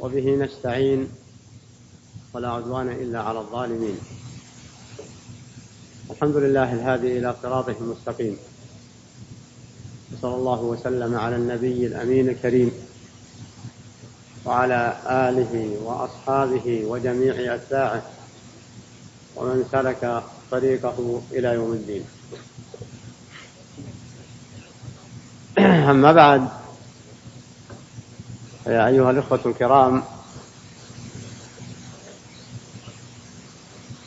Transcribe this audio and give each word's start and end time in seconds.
وبه 0.00 0.36
نستعين 0.36 1.08
ولا 2.34 2.48
عدوان 2.50 2.88
إلا 2.88 3.20
على 3.22 3.38
الظالمين. 3.38 3.98
الحمد 6.10 6.36
لله 6.36 6.72
الهادي 6.72 7.18
إلى 7.18 7.34
صراطه 7.42 7.74
المستقيم. 7.80 8.36
وصلى 10.12 10.34
الله 10.34 10.60
وسلم 10.60 11.14
على 11.14 11.36
النبي 11.36 11.86
الأمين 11.86 12.28
الكريم 12.28 12.72
وعلى 14.44 14.96
آله 15.06 15.78
وأصحابه 15.84 16.84
وجميع 16.84 17.54
أتباعه 17.54 18.02
ومن 19.36 19.64
سلك 19.72 20.22
طريقه 20.50 21.22
إلى 21.32 21.48
يوم 21.48 21.72
الدين. 21.72 22.04
أما 25.90 26.12
بعد 26.12 26.48
يا 28.66 28.86
أيها 28.86 29.10
الإخوة 29.10 29.40
الكرام 29.46 30.02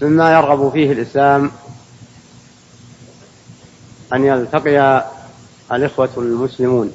مما 0.02 0.34
يرغب 0.34 0.72
فيه 0.72 0.92
الإسلام 0.92 1.52
أن 4.14 4.26
يلتقي 4.26 5.06
الإخوة 5.72 6.10
المسلمون. 6.18 6.92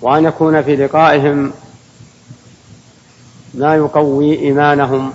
وأن 0.00 0.24
يكون 0.24 0.62
في 0.62 0.76
لقائهم 0.76 1.52
ما 3.54 3.74
يقوي 3.74 4.38
إيمانهم 4.38 5.12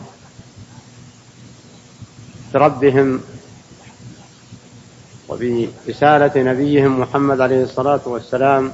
بربهم 2.53 3.22
وبرسالة 5.34 6.32
نبيهم 6.36 7.00
محمد 7.00 7.42
عليه 7.42 7.64
الصلاة 7.64 8.00
والسلام 8.05 8.72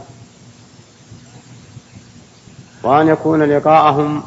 وأن 2.83 3.07
يكون 3.07 3.43
لقاءهم 3.43 4.23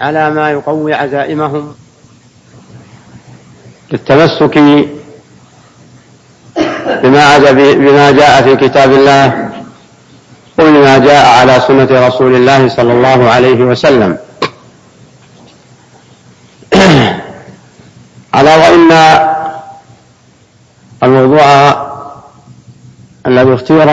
على 0.00 0.30
ما 0.30 0.50
يقوي 0.50 0.94
عزائمهم 0.94 1.74
للتمسك 3.92 4.58
بما 7.02 7.38
بما 7.74 8.10
جاء 8.10 8.42
في 8.42 8.68
كتاب 8.68 8.92
الله 8.92 9.50
وبما 10.58 10.98
جاء 10.98 11.26
على 11.26 11.60
سنة 11.68 12.06
رسول 12.06 12.34
الله 12.34 12.68
صلى 12.68 12.92
الله 12.92 13.30
عليه 13.30 13.64
وسلم. 13.64 14.18
وإن 18.90 19.26
الموضوع 21.02 21.44
الذي 23.26 23.54
اختير 23.54 23.86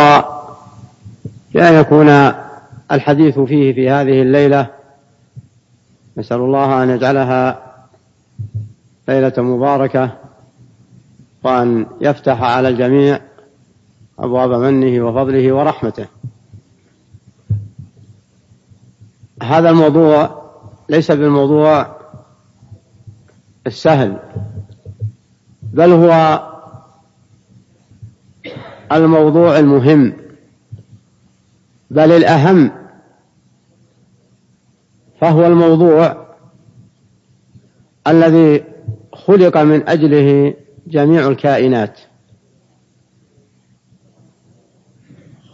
بأن 1.54 1.74
يكون 1.74 2.10
الحديث 2.92 3.40
فيه 3.40 3.74
في 3.74 3.90
هذه 3.90 4.22
الليلة 4.22 4.68
نسأل 6.18 6.38
الله 6.38 6.84
أن 6.84 6.90
يجعلها 6.90 7.60
ليلة 9.08 9.34
مباركة 9.38 10.12
وأن 11.44 11.86
يفتح 12.02 12.42
على 12.42 12.68
الجميع 12.68 13.20
أبواب 14.20 14.52
منه 14.52 15.06
وفضله 15.06 15.54
ورحمته. 15.54 16.06
هذا 19.44 19.70
الموضوع 19.70 20.44
ليس 20.90 21.12
بالموضوع 21.12 21.98
السهل 23.68 24.18
بل 25.74 25.92
هو 25.92 26.44
الموضوع 28.92 29.60
المهم 29.60 30.14
بل 31.92 32.12
الأهم 32.12 32.72
فهو 35.22 35.48
الموضوع 35.48 36.28
الذي 38.08 38.64
خلق 39.14 39.58
من 39.58 39.90
أجله 39.90 40.54
جميع 40.88 41.28
الكائنات. 41.28 42.00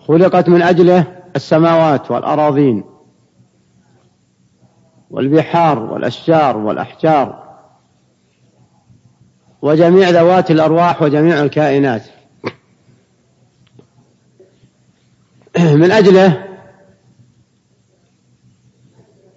خلقت 0.07 0.49
من 0.49 0.61
أجله 0.61 1.05
السماوات 1.35 2.11
والأراضين 2.11 2.83
والبحار 5.09 5.79
والأشجار 5.79 6.57
والأحجار 6.57 7.42
وجميع 9.63 10.09
ذوات 10.09 10.51
الأرواح 10.51 11.01
وجميع 11.01 11.41
الكائنات. 11.41 12.03
من 15.81 15.91
أجله 15.91 16.47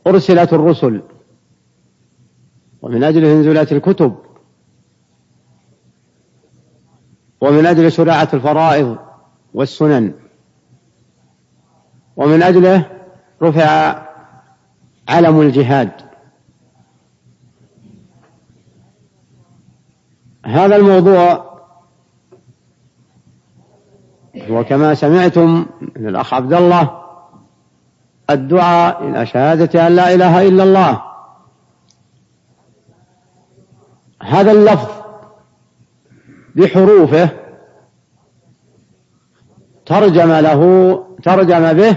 أرسلت 0.06 0.52
الرسل. 0.52 1.02
ومن 2.82 3.04
أجله 3.04 3.32
انزلت 3.32 3.72
الكتب. 3.72 4.16
ومن 7.40 7.66
أجل 7.66 7.92
شرعة 7.92 8.28
الفرائض 8.34 8.98
والسنن. 9.54 10.12
ومن 12.16 12.42
أجله 12.42 12.84
رفع 13.42 14.02
علم 15.08 15.40
الجهاد. 15.40 16.05
هذا 20.46 20.76
الموضوع 20.76 21.56
وكما 24.50 24.94
سمعتم 24.94 25.66
من 25.96 26.08
الأخ 26.08 26.34
عبد 26.34 26.52
الله 26.52 27.02
الدعاء 28.30 29.08
إلى 29.08 29.26
شهادة 29.26 29.86
أن 29.86 29.96
لا 29.96 30.14
إله 30.14 30.48
إلا 30.48 30.62
الله. 30.62 31.02
هذا 34.22 34.52
اللفظ 34.52 34.90
بحروفه 36.54 37.28
ترجم 39.86 40.32
له 40.32 41.02
ترجم 41.22 41.72
به 41.72 41.96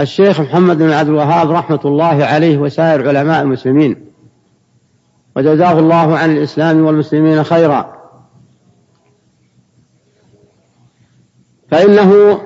الشيخ 0.00 0.40
محمد 0.40 0.78
بن 0.78 0.90
عبد 0.90 1.08
الوهاب 1.08 1.50
رحمة 1.50 1.80
الله 1.84 2.24
عليه 2.24 2.58
وسائر 2.58 3.08
علماء 3.08 3.42
المسلمين. 3.42 4.05
وجزاه 5.36 5.78
الله 5.78 6.18
عن 6.18 6.30
الإسلام 6.36 6.84
والمسلمين 6.84 7.44
خيرا. 7.44 7.96
فإنه 11.70 12.40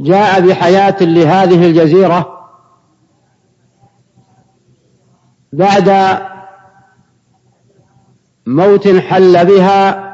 جاء 0.00 0.40
بحياة 0.40 0.96
لهذه 1.00 1.66
الجزيرة 1.66 2.38
بعد 5.52 6.18
موت 8.46 8.88
حل 8.88 9.46
بها 9.46 10.07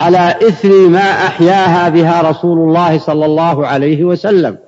على 0.00 0.30
إثر 0.48 0.88
ما 0.88 1.26
أحياها 1.26 1.88
بها 1.88 2.30
رسول 2.30 2.58
الله 2.58 2.98
صلى 2.98 3.26
الله 3.26 3.66
عليه 3.66 4.04
وسلم. 4.04 4.58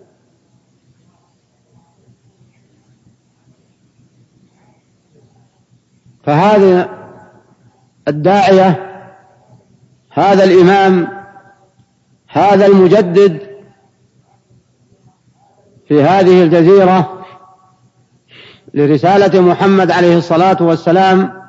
فهذا 6.24 6.88
الداعية 8.08 8.86
هذا 10.10 10.44
الإمام 10.44 11.08
هذا 12.28 12.66
المجدد 12.66 13.50
في 15.88 16.02
هذه 16.02 16.42
الجزيرة 16.42 17.24
لرسالة 18.74 19.40
محمد 19.40 19.90
عليه 19.90 20.18
الصلاة 20.18 20.56
والسلام 20.60 21.39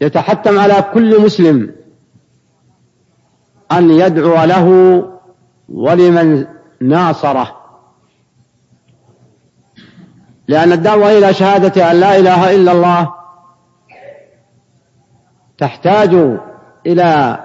يتحتم 0.00 0.58
على 0.58 0.84
كل 0.94 1.22
مسلم 1.22 1.74
أن 3.72 3.90
يدعو 3.90 4.44
له 4.44 4.68
ولمن 5.68 6.46
ناصره. 6.80 7.56
لأن 10.48 10.72
الدعوة 10.72 11.18
إلى 11.18 11.34
شهادة 11.34 11.90
أن 11.90 12.00
لا 12.00 12.18
إله 12.18 12.54
إلا 12.54 12.72
الله 12.72 13.14
تحتاج 15.58 16.38
إلى 16.86 17.38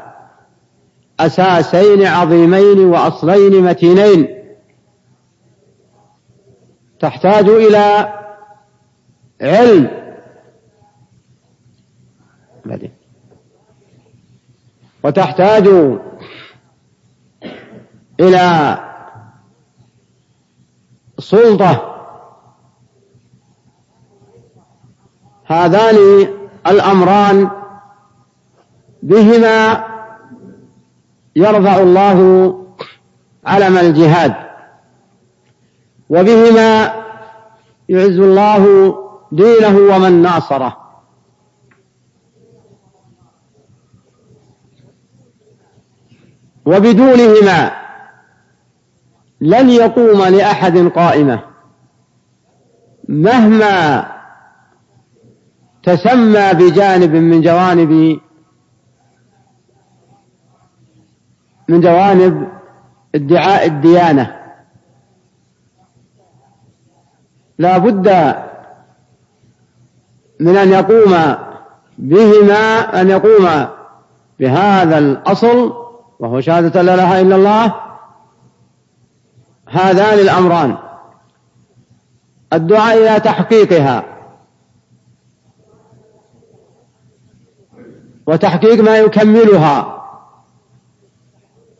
أساسين 1.19 2.05
عظيمين 2.05 2.79
وأصلين 2.79 3.63
متينين. 3.63 4.27
تحتاج 6.99 7.49
إلى 7.49 8.13
علم 9.41 10.04
بعدين 12.65 12.91
وتحتاج 15.03 15.67
إلى 18.19 18.77
سلطة. 21.19 21.91
هذان 25.45 26.27
الأمران 26.67 27.49
بهما 29.03 29.85
يرفع 31.35 31.79
الله 31.79 32.19
علم 33.45 33.77
الجهاد 33.77 34.35
وبهما 36.09 36.93
يعز 37.89 38.19
الله 38.19 38.95
دينه 39.31 39.77
ومن 39.77 40.21
ناصره. 40.21 40.84
وبدونهما 46.65 47.71
لن 49.41 49.69
يقوم 49.69 50.23
لأحد 50.23 50.77
قائمة. 50.77 51.43
مهما 53.09 54.05
تسمى 55.83 56.53
بجانب 56.53 57.15
من 57.15 57.41
جوانب 57.41 58.19
من 61.69 61.81
جوانب 61.81 62.49
ادعاء 63.15 63.65
الديانة. 63.65 64.35
لا 67.57 67.77
بد 67.77 68.35
من 70.39 70.57
أن 70.57 70.71
يقوم 70.71 71.35
بهما 71.97 73.01
أن 73.01 73.09
يقوم 73.09 73.67
بهذا 74.39 74.97
الأصل 74.97 75.84
وهو 76.19 76.41
شهادة 76.41 76.81
لا 76.81 76.93
إله 76.93 77.21
إلا 77.21 77.35
الله 77.35 77.75
هذان 79.69 80.19
الأمران. 80.19 80.77
الدعاء 82.53 82.97
إلى 82.97 83.19
تحقيقها. 83.19 84.03
وتحقيق 88.27 88.83
ما 88.83 88.97
يكملها. 88.97 89.91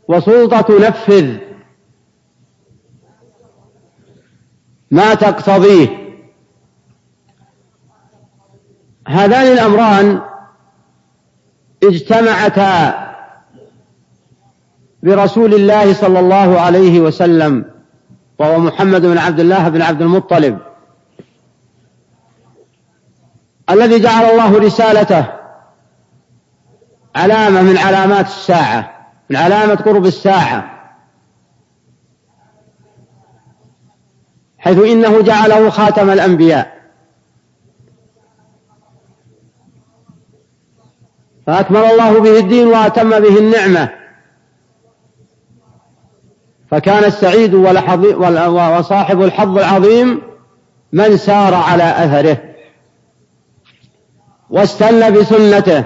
وسلطة 0.07 0.61
تنفذ 0.61 1.37
ما 4.91 5.13
تقتضيه. 5.13 6.05
هذان 9.07 9.53
الأمران 9.53 10.21
اجتمعتا 11.83 13.04
برسول 15.05 15.53
الله 15.53 15.93
صلى 15.93 16.19
الله 16.19 16.59
عليه 16.59 16.99
وسلم 16.99 17.65
وهو 18.39 18.59
محمد 18.59 19.01
بن 19.01 19.17
عبد 19.17 19.39
الله 19.39 19.69
بن 19.69 19.81
عبد 19.81 20.01
المطلب 20.01 20.57
الذي 23.69 23.99
جعل 23.99 24.25
الله 24.25 24.59
رسالته 24.59 25.25
علامة 27.15 27.61
من 27.61 27.77
علامات 27.77 28.25
الساعة 28.25 28.91
من 29.29 29.35
علامة 29.35 29.75
قرب 29.75 30.05
الساعة. 30.05 30.71
حيث 34.57 34.77
إنه 34.79 35.21
جعله 35.21 35.69
خاتم 35.69 36.09
الأنبياء. 36.09 36.75
فأكمل 41.47 41.83
الله 41.83 42.19
به 42.19 42.39
الدين 42.39 42.67
وأتم 42.67 43.19
به 43.19 43.39
النعمة. 43.39 44.04
فكان 46.75 47.03
السعيد 47.03 47.53
وصاحب 47.53 49.21
الحظ 49.21 49.57
العظيم 49.57 50.21
من 50.91 51.17
سار 51.17 51.53
على 51.53 51.83
أثره 51.83 52.37
واستنى 54.49 55.11
بسنته. 55.11 55.83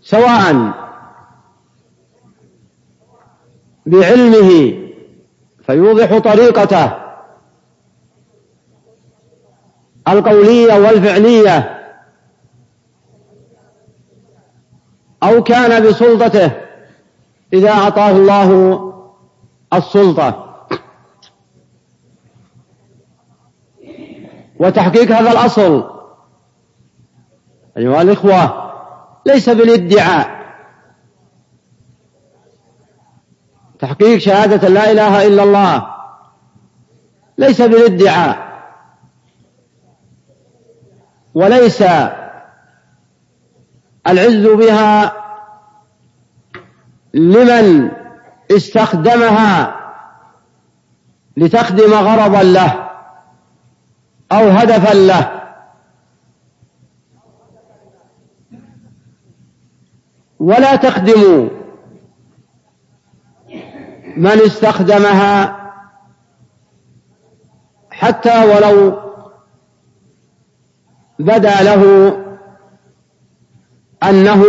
سواء 0.00 0.72
بعلمه 3.86 4.78
فيوضح 5.62 6.18
طريقته 6.18 6.92
القولية 10.08 10.74
والفعلية 10.74 11.78
أو 15.22 15.42
كان 15.42 15.82
بسلطته 15.82 16.67
إذا 17.52 17.70
أعطاه 17.70 18.10
الله 18.10 18.78
السلطة. 19.72 20.44
وتحقيق 24.60 25.12
هذا 25.12 25.32
الأصل. 25.32 25.90
أيها 27.76 28.02
الإخوة 28.02 28.72
ليس 29.26 29.50
بالادعاء. 29.50 30.38
تحقيق 33.78 34.18
شهادة 34.18 34.68
لا 34.68 34.90
إله 34.90 35.26
إلا 35.26 35.42
الله 35.42 35.86
ليس 37.38 37.62
بالادعاء. 37.62 38.48
وليس 41.34 41.82
العز 44.06 44.46
بها 44.46 45.17
لمن 47.14 47.90
استخدمها 48.50 49.78
لتخدم 51.36 51.94
غرضا 51.94 52.42
له 52.42 52.88
أو 54.32 54.48
هدفا 54.48 54.94
له. 54.94 55.38
ولا 60.38 60.76
تخدم 60.76 61.50
من 64.16 64.26
استخدمها 64.26 65.58
حتى 67.90 68.44
ولو 68.44 68.98
بدا 71.18 71.62
له 71.62 72.12
أنه 74.02 74.44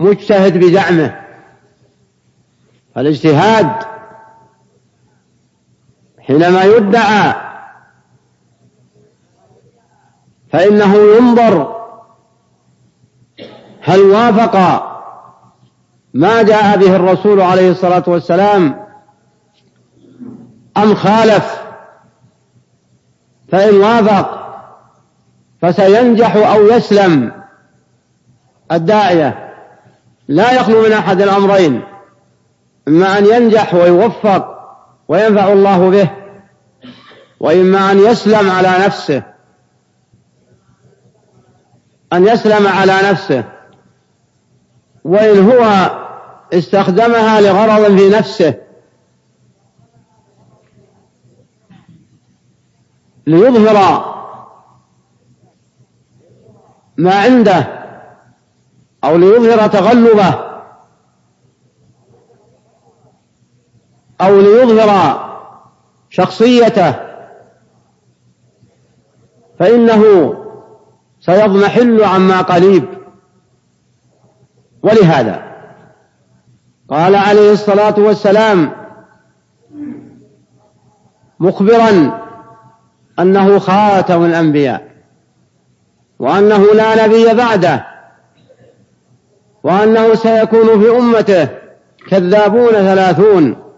مجتهد 0.00 0.58
بزعمه 0.58 1.20
الاجتهاد 3.00 3.72
حينما 6.20 6.64
يدعى 6.64 7.34
فإنه 10.52 10.94
ينظر 10.96 11.80
هل 13.82 14.00
وافق 14.00 14.56
ما 16.14 16.42
جاء 16.42 16.78
به 16.78 16.96
الرسول 16.96 17.40
عليه 17.40 17.70
الصلاة 17.70 18.02
والسلام 18.06 18.86
أم 20.76 20.94
خالف. 20.94 21.60
فإن 23.52 23.74
وافق 23.74 24.40
فسينجح 25.62 26.36
أو 26.36 26.66
يسلم. 26.66 27.32
الداعية 28.72 29.54
لا 30.28 30.52
يخلو 30.52 30.82
من 30.82 30.92
أحد 30.92 31.22
الأمرين. 31.22 31.89
إما 32.88 33.18
أن 33.18 33.26
ينجح 33.26 33.74
ويوفق 33.74 34.60
وينفع 35.08 35.52
الله 35.52 35.90
به 35.90 36.10
وإما 37.40 37.92
أن 37.92 37.98
يسلم 37.98 38.50
على 38.50 38.84
نفسه. 38.86 39.22
أن 42.12 42.26
يسلم 42.26 42.66
على 42.66 42.96
نفسه. 43.10 43.44
وإن 45.04 45.50
هو 45.50 45.90
استخدمها 46.52 47.40
لغرض 47.40 47.96
في 47.96 48.08
نفسه. 48.08 48.54
ليظهر 53.26 54.10
ما 56.96 57.14
عنده 57.14 57.68
أو 59.04 59.16
ليظهر 59.16 59.66
تغلبه. 59.66 60.49
أو 64.20 64.40
ليظهر 64.40 65.20
شخصيته 66.10 66.94
فإنه 69.58 70.34
سيضمحل 71.20 72.04
عما 72.04 72.40
قريب. 72.40 72.84
ولهذا 74.82 75.42
قال 76.88 77.14
عليه 77.16 77.52
الصلاة 77.52 77.94
والسلام 77.98 78.72
مخبرا 81.40 82.20
أنه 83.18 83.58
خاتم 83.58 84.24
الأنبياء 84.24 84.90
وأنه 86.18 86.64
لا 86.74 87.06
نبي 87.06 87.34
بعده 87.34 87.86
وأنه 89.62 90.14
سيكون 90.14 90.80
في 90.80 90.90
أمته 90.90 91.48
كذابون 92.08 92.72
ثلاثون. 92.72 93.69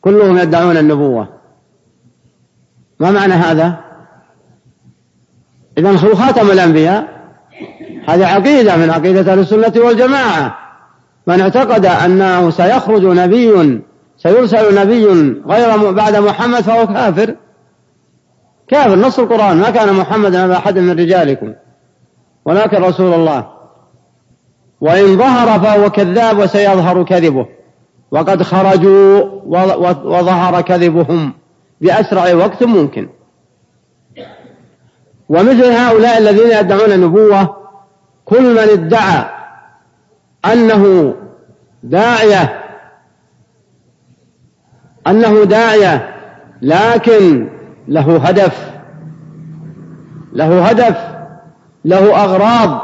كلهم 0.00 0.38
يدعون 0.38 0.76
النبوة. 0.76 1.28
ما 3.00 3.10
معنى 3.10 3.32
هذا؟ 3.32 3.76
إذا 5.78 5.90
هو 5.90 6.14
خاتم 6.14 6.50
الأنبياء. 6.50 7.08
هذه 8.08 8.26
عقيدة 8.26 8.76
من 8.76 8.90
عقيدة 8.90 9.32
أهل 9.32 9.38
السنة 9.38 9.72
والجماعة. 9.76 10.58
من 11.26 11.40
اعتقد 11.40 11.86
أنه 11.86 12.50
سيخرج 12.50 13.04
نبي 13.04 13.80
سيرسل 14.16 14.80
نبي 14.80 15.06
غير 15.46 15.92
بعد 15.92 16.16
محمد 16.16 16.60
فهو 16.60 16.86
كافر. 16.86 17.36
كافر 18.68 18.96
نص 18.96 19.18
القرآن. 19.18 19.56
ما 19.56 19.70
كان 19.70 19.94
محمد 19.94 20.34
أبا 20.34 20.56
أحد 20.56 20.78
من 20.78 20.90
رجالكم. 20.90 21.54
ولكن 22.44 22.82
رسول 22.82 23.14
الله. 23.14 23.48
وإن 24.80 25.18
ظهر 25.18 25.60
فهو 25.60 25.90
كذاب 25.90 26.38
وسيظهر 26.38 27.02
كذبه. 27.02 27.46
وقد 28.10 28.42
خرجوا 28.42 29.20
وظهر 30.04 30.60
كذبهم 30.60 31.32
بأسرع 31.80 32.34
وقت 32.34 32.64
ممكن. 32.64 33.08
ومثل 35.28 35.64
هؤلاء 35.64 36.18
الذين 36.18 36.50
يدعون 36.50 36.92
النبوة 36.92 37.56
كل 38.24 38.52
من 38.52 38.58
ادعى 38.58 39.24
أنه 40.44 41.14
داعية 41.82 42.64
أنه 45.06 45.44
داعية 45.44 46.14
لكن 46.62 47.48
له 47.88 48.16
هدف 48.16 48.70
له 50.32 50.66
هدف 50.66 50.98
له 51.84 52.24
أغراض 52.24 52.82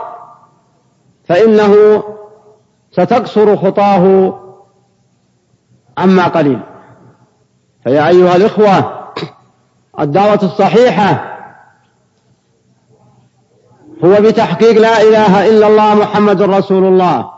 فإنه 1.25 2.02
ستقصر 2.93 3.57
خطاه 3.57 4.35
عما 5.98 6.28
قليل. 6.28 6.60
فيا 7.84 8.08
أيها 8.08 8.36
الإخوة 8.36 9.04
الدعوة 10.00 10.38
الصحيحة 10.42 11.34
هو 14.04 14.14
بتحقيق 14.20 14.80
لا 14.80 15.02
إله 15.02 15.48
إلا 15.48 15.66
الله 15.66 15.94
محمد 15.94 16.42
رسول 16.42 16.84
الله. 16.84 17.30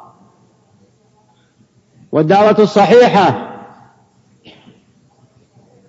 والدعوة 2.12 2.56
الصحيحة 2.58 3.52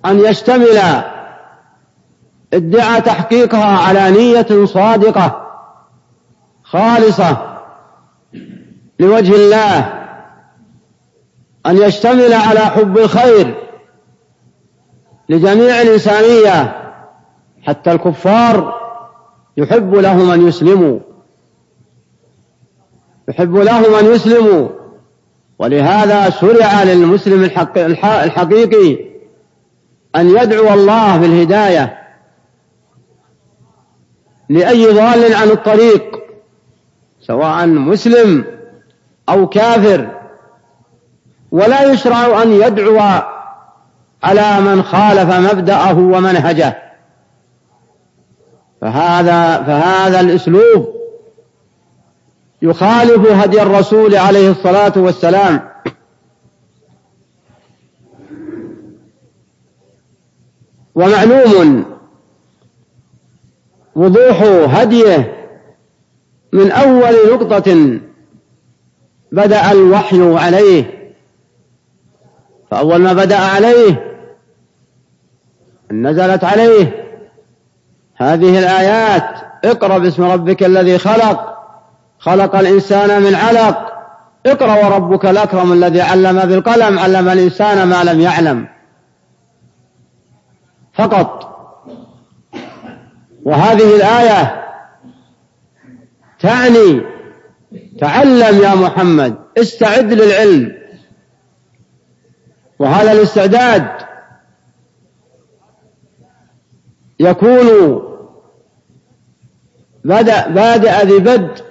أن 0.05 0.19
يشتمل 0.19 0.79
ادعى 2.53 3.01
تحقيقها 3.01 3.77
على 3.87 4.11
نية 4.11 4.65
صادقة 4.65 5.47
خالصة 6.63 7.37
لوجه 8.99 9.35
الله. 9.35 9.96
أن 11.67 11.77
يشتمل 11.77 12.33
على 12.33 12.59
حب 12.59 12.97
الخير 12.97 13.55
لجميع 15.29 15.81
الإنسانية 15.81 16.83
حتى 17.61 17.91
الكفار 17.91 18.77
يحب 19.57 19.95
لهم 19.95 20.31
أن 20.31 20.47
يسلموا. 20.47 20.99
يحب 23.29 23.55
لهم 23.55 23.95
أن 23.95 24.05
يسلموا. 24.05 24.69
ولهذا 25.59 26.29
شرع 26.29 26.83
للمسلم 26.83 27.43
الحقيقي 27.77 29.07
أن 30.15 30.29
يدعو 30.29 30.73
الله 30.73 31.17
بالهداية 31.17 31.97
لأي 34.49 34.85
ضال 34.85 35.33
عن 35.33 35.49
الطريق 35.49 36.23
سواء 37.21 37.67
مسلم 37.67 38.45
أو 39.29 39.47
كافر. 39.47 40.16
ولا 41.51 41.91
يشرع 41.91 42.43
أن 42.43 42.51
يدعو 42.51 42.99
على 44.23 44.61
من 44.61 44.83
خالف 44.83 45.33
مبدأه 45.33 45.97
ومنهجه. 45.97 46.77
فهذا 48.81 49.63
فهذا 49.63 50.19
الأسلوب 50.19 50.97
يخالف 52.61 53.31
هدي 53.31 53.61
الرسول 53.61 54.15
عليه 54.15 54.51
الصلاة 54.51 54.93
والسلام. 54.95 55.69
ومعلوم 60.95 61.85
وضوح 63.95 64.41
هديه 64.69 65.33
من 66.53 66.71
أول 66.71 67.15
نقطة 67.33 67.99
بدأ 69.31 69.71
الوحي 69.71 70.33
عليه. 70.33 70.96
فأول 72.71 73.01
ما 73.01 73.13
بدأ 73.13 73.37
عليه 73.37 74.17
نزلت 75.91 76.43
عليه 76.43 77.05
هذه 78.15 78.59
الآيات 78.59 79.47
اقرأ 79.65 79.97
باسم 79.97 80.23
ربك 80.23 80.63
الذي 80.63 80.97
خلق 80.97 81.57
خلق 82.19 82.55
الإنسان 82.55 83.21
من 83.21 83.35
علق 83.35 83.93
اقرأ 84.45 84.85
وربك 84.85 85.25
الأكرم 85.25 85.73
الذي 85.73 86.01
علم 86.01 86.39
بالقلم 86.39 86.99
علم 86.99 87.29
الإنسان 87.29 87.87
ما 87.87 88.03
لم 88.03 88.21
يعلم. 88.21 88.67
فقط. 90.93 91.47
وهذه 93.43 93.95
الآية 93.95 94.63
تعني 96.39 97.01
تعلم 97.99 98.61
يا 98.63 98.75
محمد 98.75 99.35
استعد 99.57 100.13
للعلم. 100.13 100.77
وهذا 102.79 103.11
الاستعداد 103.11 103.87
يكون 107.19 107.67
بدأ 110.03 110.47
بادئ 110.47 111.05
ذي 111.05 111.19
بدء 111.19 111.63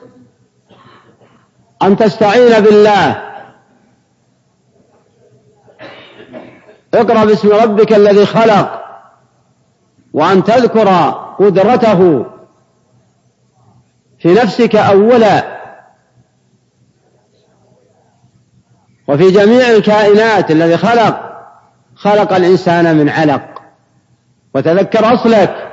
أن 1.82 1.96
تستعين 1.96 2.60
بالله. 2.64 3.22
اقرأ 6.94 7.25
باسم 7.25 7.52
ربك 7.52 7.92
الذي 7.92 8.26
خلق 8.26 8.82
وأن 10.12 10.44
تذكر 10.44 10.88
قدرته 11.38 12.26
في 14.18 14.34
نفسك 14.34 14.76
أولا. 14.76 15.55
وفي 19.08 19.30
جميع 19.30 19.70
الكائنات 19.70 20.50
الذي 20.50 20.76
خلق 20.76 21.26
خلق 21.96 22.32
الإنسان 22.32 22.96
من 22.96 23.08
علق. 23.08 23.62
وتذكر 24.54 25.14
أصلك. 25.14 25.72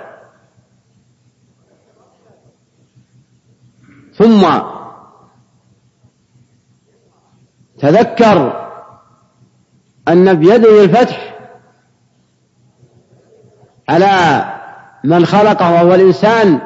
ثم 4.15 4.59
تذكر 7.79 8.69
أن 10.07 10.33
بيده 10.33 10.83
الفتح 10.83 11.35
على 13.89 14.45
من 15.03 15.25
خلقه 15.25 15.73
وهو 15.73 15.95
الإنسان 15.95 16.59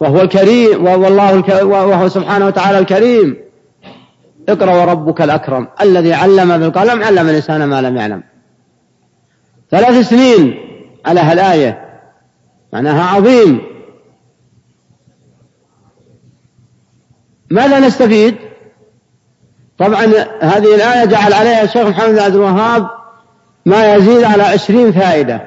وهو 0.00 0.20
الكريم 0.20 0.84
وهو 0.84 1.06
الله 1.06 1.64
وهو 1.64 2.08
سبحانه 2.08 2.46
وتعالى 2.46 2.78
الكريم. 2.78 3.45
اقرأ 4.48 4.74
وربك 4.82 5.22
الأكرم 5.22 5.68
الذي 5.80 6.14
علم 6.14 6.58
بالقلم 6.58 7.02
علم 7.02 7.28
الإنسان 7.28 7.64
ما 7.64 7.80
لم 7.80 7.96
يعلم. 7.96 8.22
ثلاث 9.70 10.08
سنين 10.08 10.54
على 11.06 11.20
هالآية 11.20 12.02
معناها 12.72 13.16
عظيم. 13.16 13.60
ماذا 17.50 17.80
نستفيد؟ 17.80 18.36
طبعا 19.78 20.04
هذه 20.40 20.74
الآية 20.74 21.04
جعل 21.04 21.32
عليها 21.32 21.62
الشيخ 21.62 21.86
محمد 21.86 22.18
عبد 22.18 22.34
الوهاب 22.34 22.90
ما 23.66 23.94
يزيد 23.94 24.24
على 24.24 24.42
عشرين 24.42 24.92
فائدة 24.92 25.40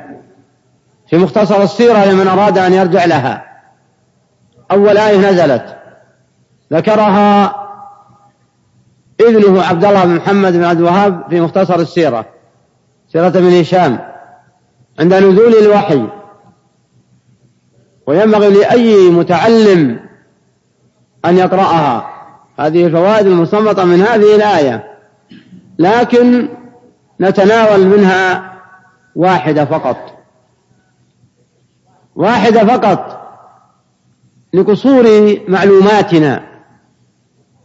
في 1.09 1.17
مختصر 1.17 1.63
السيرة 1.63 2.05
لمن 2.05 2.27
أراد 2.27 2.57
أن 2.57 2.73
يرجع 2.73 3.05
لها. 3.05 3.45
أول 4.71 4.97
آية 4.97 5.31
نزلت 5.31 5.77
ذكرها 6.73 7.68
ابنه 9.21 9.63
عبد 9.63 9.85
الله 9.85 10.05
بن 10.05 10.15
محمد 10.15 10.53
بن 10.53 10.63
عبد 10.63 10.79
الوهاب 10.79 11.23
في 11.29 11.41
مختصر 11.41 11.75
السيرة 11.75 12.25
سيرة 13.07 13.29
بن 13.29 13.59
هشام 13.59 13.99
عند 14.99 15.13
نزول 15.13 15.53
الوحي. 15.55 16.07
وينبغي 18.07 18.49
لأي 18.49 19.09
متعلم 19.09 19.99
أن 21.25 21.37
يقرأها. 21.37 22.09
هذه 22.59 22.85
الفوائد 22.85 23.27
المستنبطة 23.27 23.85
من 23.85 24.01
هذه 24.01 24.35
الآية. 24.35 24.97
لكن 25.79 26.49
نتناول 27.21 27.85
منها 27.85 28.53
واحدة 29.15 29.65
فقط. 29.65 29.97
واحدة 32.15 32.65
فقط 32.65 33.19
لقصور 34.53 35.05
معلوماتنا. 35.47 36.48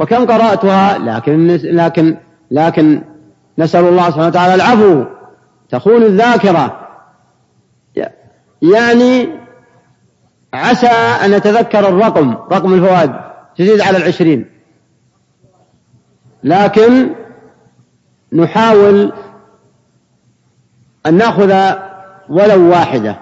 وكم 0.01 0.27
قرأتها؟ 0.27 0.99
لكن 0.99 1.47
لكن 1.63 2.17
لكن 2.51 3.03
نسأل 3.59 3.85
الله 3.85 4.11
سبحانه 4.11 4.27
وتعالى 4.27 4.55
العفو. 4.55 5.05
تخون 5.71 6.03
الذاكرة. 6.03 6.81
يعني 8.63 9.29
عسى 10.55 10.87
أن 11.25 11.31
نتذكر 11.31 11.89
الرقم 11.89 12.33
رقم 12.33 12.75
الفوائد 12.75 13.13
تزيد 13.57 13.81
على 13.81 13.97
العشرين. 13.97 14.51
لكن 16.45 17.15
نحاول 18.33 19.13
أن 21.07 21.15
نأخذ 21.15 21.75
ولو 22.29 22.71
واحدة. 22.71 23.19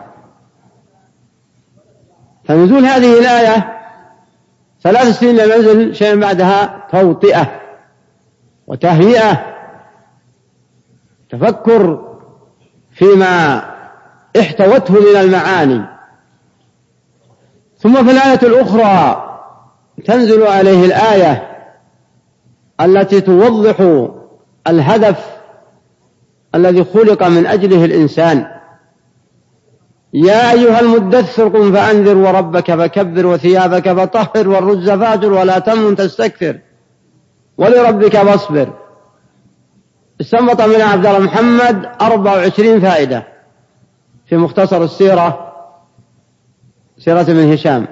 فنزول 2.45 2.85
هذه 2.85 3.19
الآية 3.19 3.82
ثلاث 4.83 5.19
سنين 5.19 5.37
لم 5.37 5.53
ينزل 5.53 5.95
شيئا 5.95 6.15
بعدها 6.15 6.87
توطئة 6.91 7.61
وتهيئة 8.67 9.47
تفكر 11.31 12.09
فيما 12.91 13.63
احتوته 14.41 14.95
من 14.95 15.17
المعاني. 15.21 15.83
ثم 17.79 18.05
في 18.05 18.11
الآية 18.11 18.41
الأخرى 18.43 19.29
تنزل 20.05 20.43
عليه 20.43 20.85
الآية 20.85 21.49
التي 22.81 23.21
توضح 23.21 24.09
الهدف 24.67 25.27
الذي 26.55 26.85
خلق 26.85 27.23
من 27.23 27.47
أجله 27.47 27.85
الإنسان. 27.85 28.62
يا 30.13 30.53
أيها 30.53 30.81
المدثر 30.81 31.49
قم 31.49 31.73
فأنذر 31.73 32.17
وربك 32.17 32.75
فكبر 32.75 33.27
وثيابك 33.27 33.93
فطهر 33.93 34.49
والرجز 34.49 34.91
فاجر 34.91 35.33
ولا 35.33 35.59
تمن 35.59 35.97
تستكثر 35.97 36.59
ولربك 37.59 38.17
فاصبر. 38.17 38.73
استنبط 40.21 40.61
من 40.61 40.81
عبد 40.81 41.07
الله 41.07 41.19
محمد 41.19 41.89
24 42.01 42.81
فائدة 42.81 43.27
في 44.27 44.37
مختصر 44.37 44.83
السيرة 44.83 45.53
سيرة 46.99 47.21
ابن 47.21 47.53
هشام. 47.53 47.87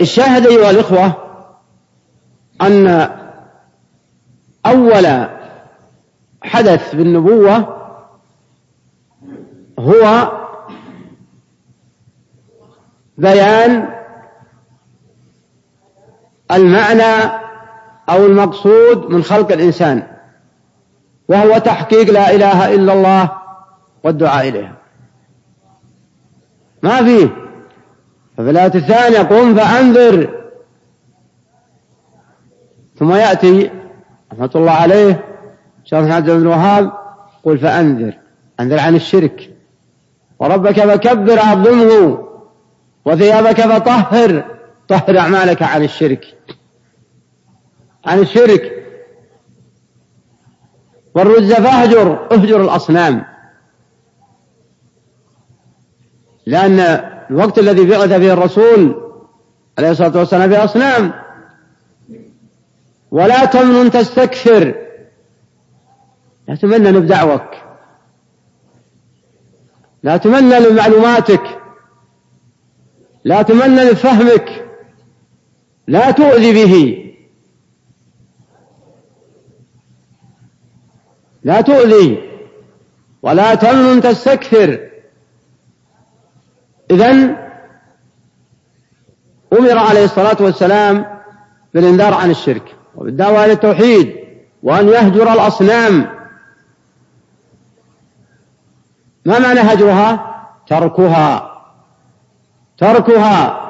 الشاهد 0.00 0.46
أيها 0.46 0.70
الإخوة 0.70 1.12
أن 2.62 3.08
أول 4.66 5.28
حدث 6.42 6.94
بالنبوة 6.94 7.78
هو 9.78 10.32
بيان 13.18 13.88
المعنى 16.52 17.32
أو 18.08 18.26
المقصود 18.26 19.10
من 19.10 19.22
خلق 19.22 19.52
الإنسان 19.52 20.02
وهو 21.28 21.58
تحقيق 21.58 22.10
لا 22.10 22.30
إله 22.34 22.74
إلا 22.74 22.92
الله 22.92 23.30
والدعاء 24.04 24.48
إليها 24.48 24.76
ما 26.82 27.04
فيه؟ 27.04 27.26
ففي 28.36 28.50
الآية 28.50 28.74
الثانية 28.74 29.18
قم 29.18 29.54
فأنذر. 29.54 30.38
ثم 32.98 33.12
يأتي 33.12 33.70
رحمة 34.32 34.50
الله 34.54 34.72
عليه 34.72 35.24
شيخ 35.84 35.98
محمد 35.98 36.24
بن 36.24 36.36
الوهاب 36.36 36.92
قل 37.44 37.58
فأنذر. 37.58 38.12
أنذر 38.60 38.80
عن 38.80 38.94
الشرك. 38.94 39.50
وربك 40.38 40.80
فكبر 40.80 41.38
عظمه. 41.38 42.27
وثيابك 43.08 43.60
فطهر. 43.60 44.44
طهر 44.88 45.18
أعمالك 45.18 45.62
عن 45.62 45.84
الشرك. 45.84 46.24
عن 48.04 48.18
الشرك. 48.18 48.84
والرز 51.14 51.52
فاهجر. 51.52 52.28
اهجر 52.32 52.60
الأصنام. 52.60 53.24
لأن 56.46 56.80
الوقت 57.30 57.58
الذي 57.58 57.86
بعث 57.86 58.12
فيه 58.12 58.32
الرسول 58.32 59.12
عليه 59.78 59.90
الصلاة 59.90 60.18
والسلام 60.18 60.50
في 60.50 60.56
أصنام. 60.56 61.12
ولا 63.10 63.44
تمنن 63.44 63.90
تستكثر. 63.90 64.74
لا 66.48 66.54
تمنن 66.54 67.00
بدعوك 67.00 67.50
لا 70.02 70.16
تمنن 70.16 70.68
بمعلوماتك 70.68 71.42
لا 73.24 73.42
تمنن 73.42 73.90
بفهمك 73.90 74.64
لا 75.86 76.10
تؤذي 76.10 76.52
به. 76.52 77.04
لا 81.42 81.60
تؤذي 81.60 82.28
ولا 83.22 83.54
تمنن 83.54 84.00
تستكثر. 84.00 84.88
إذا 86.90 87.10
أمر 89.52 89.78
عليه 89.78 90.04
الصلاة 90.04 90.36
والسلام 90.40 91.20
بالإنذار 91.74 92.14
عن 92.14 92.30
الشرك 92.30 92.76
وبالدعوة 92.96 93.44
إلى 93.44 93.52
التوحيد 93.52 94.16
وأن 94.62 94.88
يهجر 94.88 95.32
الأصنام. 95.32 96.18
ما 99.24 99.38
معنى 99.38 99.60
هجرها؟ 99.60 100.34
تركها. 100.66 101.57
تركها. 102.78 103.64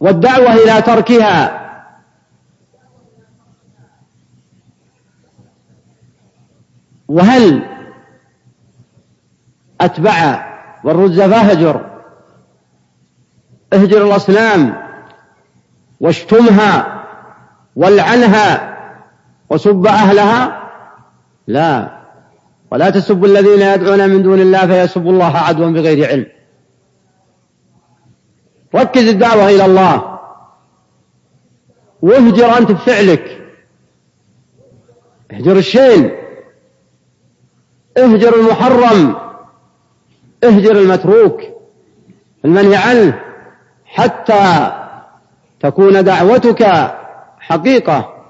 والدعوة 0.00 0.54
إلى 0.54 0.82
تركها. 0.82 1.60
وهل 7.08 7.68
أتبع 9.80 10.44
والرز 10.84 11.20
فاهجر؟ 11.20 11.90
اهجر 13.72 14.06
الأصنام 14.06 14.84
واشتمها 16.00 17.04
والعنها 17.76 18.74
وسب 19.50 19.86
أهلها؟ 19.86 20.70
لا. 21.46 22.03
ولا 22.74 22.90
تسبوا 22.90 23.26
الذين 23.26 23.62
يدعون 23.62 24.10
من 24.10 24.22
دون 24.22 24.40
الله 24.40 24.66
فيسبوا 24.66 25.12
الله 25.12 25.36
عدوا 25.36 25.70
بغير 25.70 26.08
علم. 26.08 26.26
ركز 28.74 29.08
الدعوة 29.08 29.48
إلى 29.48 29.64
الله. 29.64 30.18
واهجر 32.02 32.58
أنت 32.58 32.72
بفعلك. 32.72 33.52
اهجر 35.32 35.56
الشين. 35.56 36.10
اهجر 37.96 38.34
المحرم. 38.40 39.16
اهجر 40.44 40.76
المتروك. 40.76 41.40
المنهي 42.44 42.76
عنه. 42.76 43.20
حتى 43.84 44.72
تكون 45.60 46.04
دعوتك 46.04 46.92
حقيقة. 47.38 48.24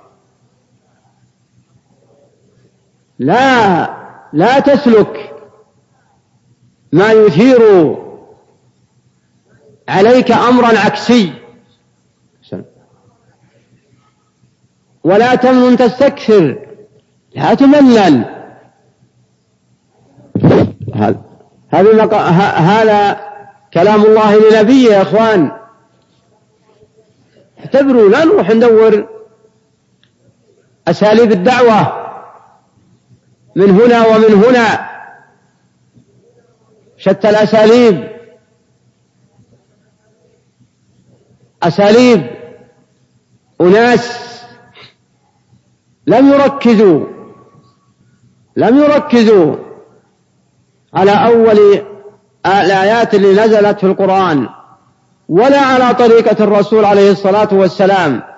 لا 3.18 4.03
لا 4.34 4.60
تسلك 4.60 5.34
ما 6.92 7.12
يثير 7.12 7.60
عليك 9.88 10.30
أمرا 10.32 10.78
عكسي. 10.78 11.32
ولا 15.04 15.34
تمنن 15.34 15.76
تستكثر. 15.76 16.66
لا 17.34 17.54
تملل 17.54 18.24
هذا 20.94 21.20
هذا 22.58 23.20
كلام 23.74 24.02
الله 24.02 24.50
لنبيه 24.50 24.90
يا 24.90 25.02
إخوان. 25.02 25.50
اعتبروا 27.58 28.08
لا 28.08 28.24
نروح 28.24 28.50
ندور 28.50 29.08
أساليب 30.88 31.32
الدعوة. 31.32 32.03
من 33.56 33.70
هنا 33.70 34.06
ومن 34.06 34.34
هنا. 34.44 34.90
شتى 36.96 37.30
الأساليب. 37.30 38.08
أساليب. 41.62 42.26
أناس. 43.60 44.24
لم 46.06 46.32
يركزوا. 46.32 47.06
لم 48.56 48.76
يركزوا 48.76 49.56
على 50.94 51.10
أول 51.26 51.84
الآيات 52.46 53.14
اللي 53.14 53.32
نزلت 53.32 53.78
في 53.78 53.86
القرآن 53.86 54.48
ولا 55.28 55.60
على 55.60 55.94
طريقة 55.94 56.44
الرسول 56.44 56.84
عليه 56.84 57.10
الصلاة 57.10 57.48
والسلام. 57.52 58.33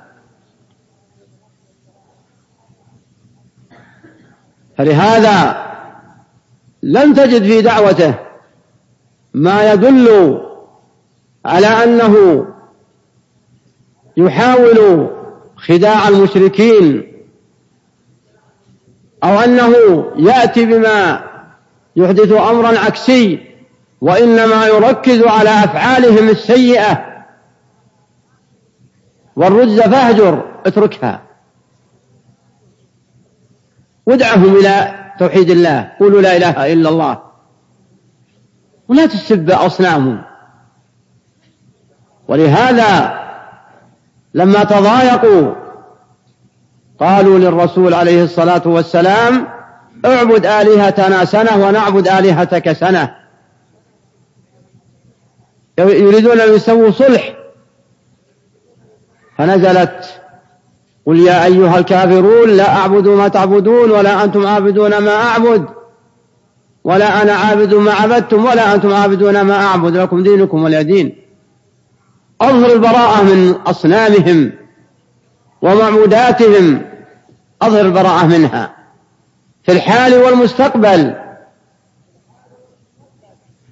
فلهذا 4.79 5.67
لم 6.83 7.15
تجد 7.15 7.43
في 7.43 7.62
دعوته 7.62 8.15
ما 9.35 9.73
يدل 9.73 10.39
على 11.45 11.67
أنه 11.67 12.47
يحاول 14.17 15.11
خداع 15.57 16.09
المشركين 16.09 17.12
أو 19.25 19.41
أنه 19.41 19.73
يأتي 20.17 20.67
بما 20.67 21.25
يحدث 21.97 22.33
أمرا 22.33 22.79
عكسي 22.79 23.47
وإنما 24.01 24.67
يركز 24.67 25.23
على 25.23 25.51
أفعالهم 25.51 26.29
السيئة. 26.29 27.17
والرجز 29.37 29.81
فاهجر 29.81 30.45
اتركها. 30.67 31.26
وادعهم 34.07 34.57
إلى 34.57 34.95
توحيد 35.19 35.51
الله. 35.51 35.92
قولوا 36.01 36.21
لا 36.21 36.37
إله 36.37 36.73
إلا 36.73 36.88
الله. 36.88 37.23
ولا 38.88 39.07
تسب 39.07 39.51
أصنامهم. 39.51 40.23
ولهذا 42.29 43.21
لما 44.35 44.64
تضايقوا 44.64 45.55
قالوا 47.01 47.38
للرسول 47.38 47.95
عليه 47.95 48.25
الصلاة 48.25 48.62
والسلام 48.64 49.49
اعبد 50.05 50.47
آلهتنا 50.47 51.25
سنة 51.25 51.66
ونعبد 51.66 52.09
آلهتك 52.09 52.73
سنة. 52.73 53.14
يريدون 55.79 56.40
أن 56.40 56.55
يسووا 56.55 56.90
صلح. 56.90 57.37
فنزلت 59.38 60.21
قل 61.07 61.19
يا 61.19 61.45
أيها 61.45 61.79
الكافرون 61.79 62.51
لا 62.51 62.77
أعبد 62.77 63.09
ما 63.09 63.29
تعبدون 63.29 63.90
ولا 63.90 64.25
أنتم 64.25 64.47
عابدون 64.47 64.99
ما 64.99 65.14
أعبد. 65.14 65.66
ولا 66.85 67.23
أنا 67.23 67.33
عابد 67.33 67.75
ما 67.75 67.92
عبدتم 67.92 68.45
ولا 68.45 68.75
أنتم 68.75 68.95
عابدون 68.95 69.40
ما 69.40 69.55
أعبد. 69.55 69.97
لكم 69.97 70.23
دينكم 70.23 70.62
ولي 70.62 70.85
دين. 70.85 71.16
أظهر 72.40 72.73
البراءة 72.73 73.23
من 73.23 73.55
أصنامهم 73.66 74.53
ومعبوداتهم. 75.62 76.83
أظهر 77.62 77.81
البراءة 77.81 78.27
منها. 78.27 78.77
في 79.62 79.73
الحال 79.73 80.14
والمستقبل. 80.14 81.14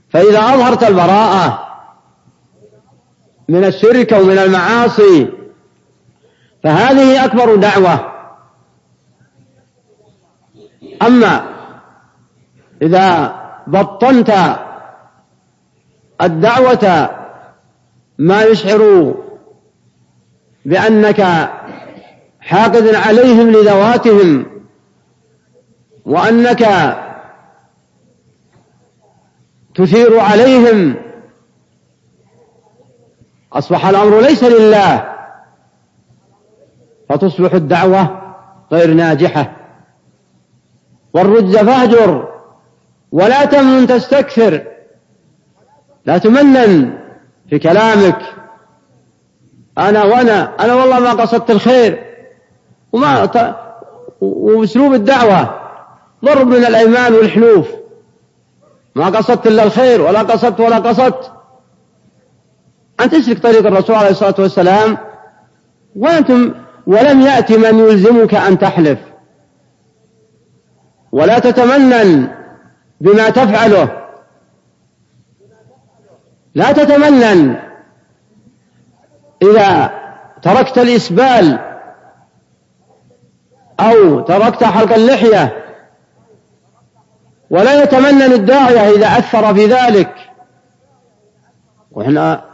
فإذا 0.09 0.39
أظهرت 0.39 0.85
البراءة 0.85 1.65
من 3.49 3.65
الشرك 3.65 4.13
ومن 4.13 4.39
المعاصي 4.39 5.44
فهذه 6.65 7.25
أكبر 7.25 7.55
دعوة. 7.55 8.13
أما 11.03 11.45
إذا 12.83 13.35
بطنت 13.67 14.59
الدعوة 16.23 17.11
ما 18.19 18.43
يشعر 18.43 19.15
بأنك 20.65 21.51
حاقد 22.41 22.95
عليهم 22.95 23.51
لذواتهم 23.51 24.47
وأنك 26.05 26.67
تثير 29.75 30.21
عليهم 30.21 30.95
أصبح 33.53 33.87
الأمر 33.87 34.21
ليس 34.21 34.45
لله. 34.45 35.14
فتصبح 37.09 37.53
الدعوة 37.53 38.21
غير 38.73 38.95
ناجحة. 38.95 39.57
والرجز 41.15 41.57
فاهجر 41.57 42.29
ولا 43.13 43.45
تمن 43.45 43.87
تستكثر. 43.87 44.63
لا 46.07 46.19
تمنن 46.19 46.99
في 47.51 47.59
كلامك. 47.59 48.19
أنا 49.79 50.05
وأنا 50.05 50.65
أنا 50.65 50.75
والله 50.75 51.01
ما 51.01 51.11
قصدت 51.11 51.51
الخير. 51.51 52.05
وما 52.93 53.29
وأسلوب 54.21 54.95
الدعوة. 54.95 55.61
ضرب 56.25 56.47
من 56.47 56.65
الأيمان 56.65 57.15
والحلوف 57.15 57.69
ما 58.95 59.07
قصدت 59.07 59.47
إلا 59.47 59.63
الخير 59.63 60.03
ولا 60.03 60.23
قصدت 60.23 60.61
ولا 60.61 60.79
قصدت. 60.79 61.33
أن 63.01 63.11
تسلك 63.11 63.39
طريق 63.39 63.67
الرسول 63.67 63.97
عليه 63.97 64.11
الصلاة 64.11 64.35
والسلام. 64.39 64.99
وأنتم 65.97 66.55
ولم 66.87 67.21
يأتي 67.21 67.57
من 67.57 67.79
يلزمك 67.79 68.35
أن 68.35 68.59
تحلف. 68.59 68.99
ولا 71.13 71.39
تتمنن 71.39 72.29
بما 73.01 73.31
تفعله. 73.31 74.09
لا 76.55 76.73
تتمنن 76.73 77.57
إذا 79.43 79.91
تركت 80.43 80.79
الإسبال 80.79 81.59
أو 83.81 84.21
تركت 84.21 84.65
حلق 84.65 84.95
اللحية. 84.95 85.65
ولا 87.51 87.83
يتمنن 87.83 88.33
الداعية 88.33 88.97
إذا 88.97 89.07
أثر 89.07 89.55
في 89.55 89.67
ذلك. 89.67 90.15
وإحنا 91.93 92.45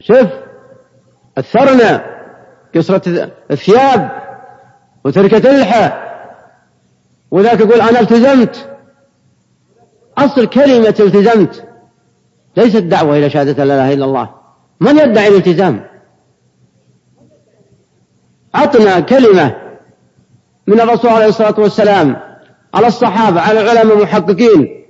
شوف 0.00 0.26
أثرنا. 1.38 2.13
كسرة 2.74 3.30
الثياب 3.50 4.10
وتركة 5.04 5.50
اللحى 5.50 5.92
وذاك 7.30 7.60
يقول 7.60 7.80
أنا 7.80 8.00
التزمت. 8.00 8.70
أصل 10.18 10.46
كلمة 10.46 10.94
التزمت 11.00 11.64
ليست 12.56 12.76
دعوة 12.76 13.16
إلى 13.16 13.30
شهادة 13.30 13.64
لا 13.64 13.74
إله 13.74 13.92
إلا 13.92 14.04
الله. 14.04 14.30
من 14.80 14.98
يدعي 14.98 15.28
الالتزام؟ 15.28 15.86
عطنا 18.54 19.00
كلمة 19.00 19.56
من 20.66 20.80
الرسول 20.80 21.10
عليه 21.10 21.26
الصلاة 21.26 21.60
والسلام 21.60 22.16
على 22.74 22.86
الصحابة 22.86 23.40
على 23.40 23.60
العلماء 23.60 23.96
المحققين. 23.96 24.84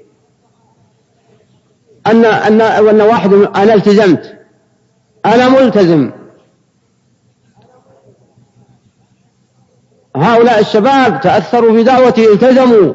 أن 2.06 2.24
أن 2.24 2.60
أن 2.60 3.00
واحد 3.00 3.32
أنا 3.32 3.74
التزمت. 3.74 4.38
أنا 5.26 5.48
ملتزم. 5.48 6.10
هؤلاء 10.16 10.60
الشباب 10.60 11.20
تأثروا 11.20 11.72
بدعوتي 11.72 12.32
التزموا. 12.32 12.94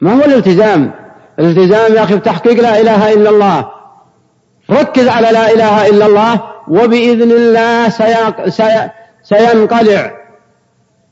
ما 0.00 0.12
هو 0.12 0.24
الالتزام؟ 0.24 0.90
الالتزام 1.38 1.94
يا 1.94 2.04
أخي 2.04 2.16
بتحقيق 2.16 2.60
لا 2.60 2.80
إله 2.80 3.12
إلا 3.12 3.30
الله. 3.30 3.68
ركز 4.70 5.08
على 5.08 5.28
لا 5.30 5.52
إله 5.54 5.88
إلا 5.88 6.06
الله 6.06 6.40
وبإذن 6.68 7.32
الله 7.32 7.88
سينقلع 9.22 10.12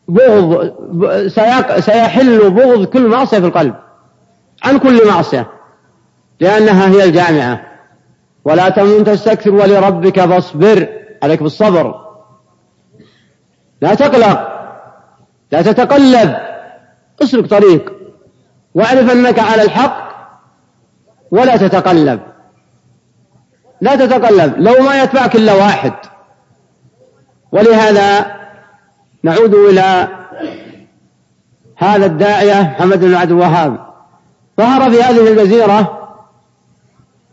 بغض 0.09 0.73
سيحل 1.81 2.51
بغض 2.51 2.85
كل 2.85 3.07
معصية 3.07 3.39
في 3.39 3.47
القلب 3.47 3.75
عن 4.65 4.79
كل 4.79 5.09
معصية 5.09 5.47
لأنها 6.41 6.89
هي 6.89 7.05
الجامعة. 7.05 7.61
ولا 8.45 8.69
تمن 8.69 9.05
تستكثر 9.05 9.51
ولربك 9.51 10.21
فاصبر 10.21 10.89
عليك 11.23 11.43
بالصبر. 11.43 12.12
لا 13.83 13.95
تقلق 13.95 14.49
لا 15.53 15.63
تتقلب 15.63 16.37
اسلك 17.23 17.47
طريق 17.47 17.93
واعرف 18.75 19.13
أنك 19.13 19.39
على 19.39 19.63
الحق 19.63 20.13
ولا 21.31 21.57
تتقلب. 21.57 22.21
لا 23.81 23.97
تتقلب 23.97 24.55
لو 24.59 24.83
ما 24.83 25.03
يتبعك 25.03 25.37
إلا 25.37 25.53
واحد. 25.53 25.93
ولهذا 27.53 28.27
نعود 29.23 29.55
إلى 29.55 30.09
هذا 31.77 32.07
الداعية 32.07 32.63
محمد 32.63 33.01
بن 33.01 33.15
عبد 33.15 33.31
الوهاب. 33.31 33.87
ظهر 34.59 34.91
في 34.91 35.03
هذه 35.03 35.33
الجزيرة 35.33 36.09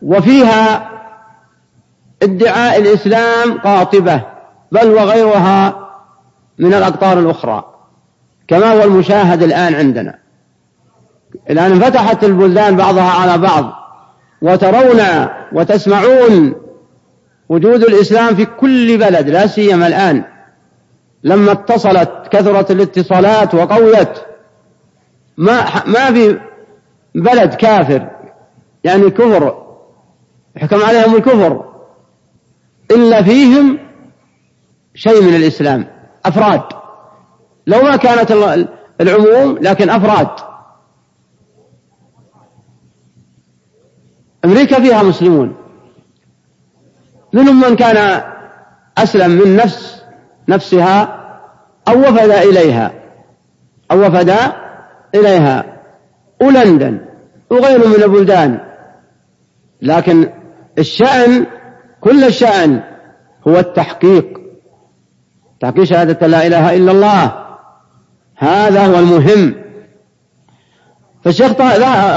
وفيها 0.02 0.90
ادعاء 2.24 2.80
الإسلام 2.80 3.58
قاطبة 3.58 4.22
بل 4.72 4.88
وغيرها 4.88 5.89
من 6.60 6.74
الأقطار 6.74 7.20
الأخرى 7.20 7.64
كما 8.48 8.72
هو 8.72 8.84
المشاهد 8.84 9.44
الآن 9.44 9.76
عندنا. 9.76 10.20
الآن 11.50 11.72
انفتحت 11.72 12.24
البلدان 12.24 12.76
بعضها 12.76 13.12
على 13.12 13.38
بعض 13.38 13.74
وترون 14.42 15.02
وتسمعون 15.54 16.56
وجود 17.50 17.84
الإسلام 17.84 18.36
في 18.36 18.46
كل 18.46 18.98
بلد 18.98 19.30
لا 19.30 19.48
سيما 19.48 19.88
الآن. 19.88 20.24
لما 21.24 21.52
اتصلت 21.52 22.12
كثرت 22.32 22.72
الاتصالات 22.72 23.56
وقويت. 23.56 24.20
ما 25.38 25.66
ما 25.86 26.14
في 26.14 26.40
بلد 27.16 27.54
كافر 27.54 28.10
يعني 28.84 29.10
كفر 29.10 29.66
يحكم 30.56 30.84
عليهم 30.84 31.16
الكفر 31.16 31.66
إلا 32.92 33.24
فيهم 33.24 33.80
شيء 34.96 35.22
من 35.22 35.36
الإسلام. 35.36 35.99
أفراد. 36.26 36.62
لو 37.68 37.82
ما 37.82 37.96
كانت 37.96 38.32
العموم 39.02 39.58
لكن 39.62 39.90
أفراد. 39.90 40.30
أمريكا 44.46 44.80
فيها 44.82 45.04
مسلمون. 45.04 45.56
منهم 47.34 47.62
من 47.62 47.76
كان 47.76 48.22
أسلم 48.98 49.32
من 49.32 49.56
نفس 49.56 50.04
نفسها 50.50 51.02
أو 51.88 52.00
وفد 52.00 52.30
إليها. 52.30 52.92
أو 53.92 54.06
وفد 54.06 54.34
إليها. 55.16 55.80
ولندن 56.42 57.06
وغيره 57.50 57.88
من 57.88 58.04
البلدان. 58.04 58.60
لكن 59.82 60.34
الشأن 60.78 61.46
كل 62.02 62.24
الشأن 62.24 62.84
هو 63.48 63.60
التحقيق. 63.60 64.39
تحقيق 65.60 65.84
شهادة 65.84 66.28
لا 66.28 66.48
إله 66.48 66.76
إلا 66.76 66.92
الله. 66.92 67.46
هذا 68.36 68.86
هو 68.86 69.00
المهم. 69.00 69.56
فالشيخ 71.24 71.52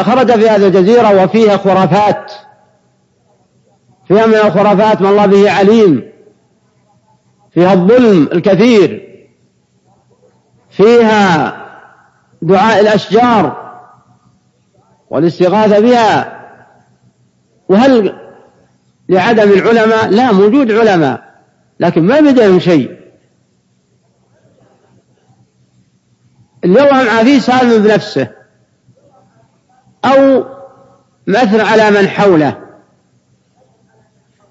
خرج 0.02 0.32
في 0.32 0.48
هذه 0.48 0.66
الجزيرة 0.66 1.24
وفيها 1.24 1.56
خرافات. 1.56 2.32
فيها 4.08 4.26
من 4.26 4.34
الخرافات 4.34 5.02
ما 5.02 5.10
الله 5.10 5.26
به 5.26 5.50
عليم. 5.50 6.12
فيها 7.50 7.72
الظلم 7.72 8.28
الكثير. 8.32 9.08
فيها 10.70 11.56
دعاء 12.42 12.80
الأشجار 12.80 13.72
والاستغاثة 15.10 15.80
بها. 15.80 16.42
وهل 17.68 18.18
لعدم 19.08 19.52
العلماء؟ 19.52 20.08
لا 20.10 20.32
موجود 20.32 20.72
علماء 20.72 21.22
لكن 21.80 22.02
ما 22.02 22.20
بدهم 22.20 22.58
شيء. 22.58 23.01
اليوم 26.64 27.24
فيه 27.24 27.38
سالم 27.38 27.82
بنفسه. 27.82 28.28
أو 30.04 30.44
مثل 31.26 31.60
على 31.60 31.90
من 31.90 32.08
حوله. 32.08 32.58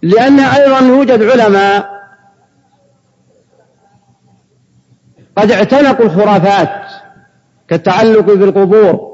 لأن 0.02 0.40
أيضا 0.40 0.80
يوجد 0.80 1.24
علماء 1.24 1.92
قد 5.38 5.52
اعتنقوا 5.52 6.06
الخرافات 6.06 6.92
كالتعلق 7.68 8.26
بالقبور 8.26 9.12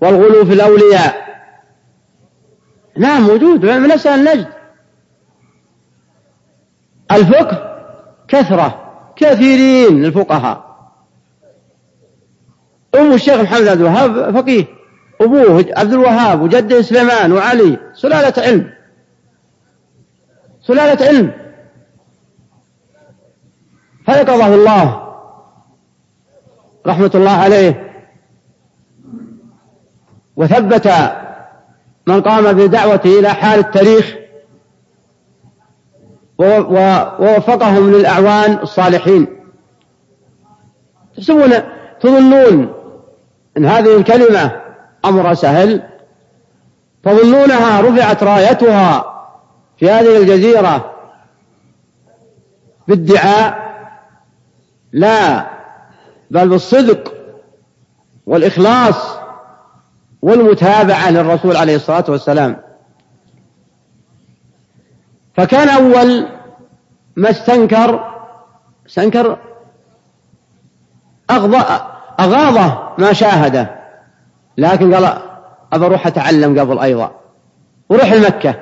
والغلو 0.00 0.44
في 0.44 0.52
الأولياء. 0.52 1.28
نعم 2.96 3.22
موجود 3.22 3.66
من 3.66 3.92
أسأل 3.92 4.28
النجد. 4.28 4.48
الفقه 7.12 7.78
كثرة. 8.28 8.84
كثيرين 9.16 10.04
الفقهاء. 10.04 10.67
أم 12.94 13.12
الشيخ 13.12 13.40
محمد 13.40 13.68
عبد 13.68 13.80
الوهاب 13.80 14.34
فقيه 14.34 14.64
أبوه 15.20 15.64
عبد 15.76 15.92
الوهاب 15.92 16.42
وجده 16.42 16.82
سليمان 16.82 17.32
وعلي 17.32 17.78
سلالة 17.94 18.42
علم. 18.42 18.70
سلالة 20.62 21.06
علم. 21.06 21.32
فيقظه 24.06 24.54
الله. 24.54 25.14
رحمة 26.86 27.10
الله 27.14 27.30
عليه. 27.30 27.92
وثبت 30.36 30.92
من 32.06 32.20
قام 32.20 32.52
بدعوته 32.52 33.18
إلى 33.18 33.28
حال 33.28 33.58
التاريخ. 33.58 34.14
ووفقهم 36.38 37.90
للأعوان 37.90 38.58
الصالحين. 38.62 39.26
تحسبون 41.16 41.52
تظنون 42.00 42.77
أن 43.56 43.64
هذه 43.66 43.96
الكلمة 43.96 44.60
أمر 45.04 45.34
سهل 45.34 45.82
تظنونها 47.02 47.80
رفعت 47.80 48.22
رايتها 48.22 49.04
في 49.78 49.90
هذه 49.90 50.16
الجزيرة 50.16 50.94
بالدعاء 52.88 53.68
لا 54.92 55.46
بل 56.30 56.48
بالصدق 56.48 57.14
والإخلاص 58.26 59.18
والمتابعة 60.22 61.10
للرسول 61.10 61.56
عليه 61.56 61.76
الصلاة 61.76 62.04
والسلام. 62.08 62.56
فكان 65.34 65.68
أول 65.68 66.28
ما 67.16 67.30
استنكر 67.30 68.14
استنكر 68.86 69.38
أغاضه 72.20 72.94
ما 72.98 73.12
شاهده. 73.12 73.78
لكن 74.58 74.94
قال 74.94 75.22
أبى 75.72 75.86
أروح 75.86 76.06
أتعلم 76.06 76.60
قبل 76.60 76.78
أيضا. 76.78 77.12
وروح 77.88 78.12
لمكة. 78.12 78.54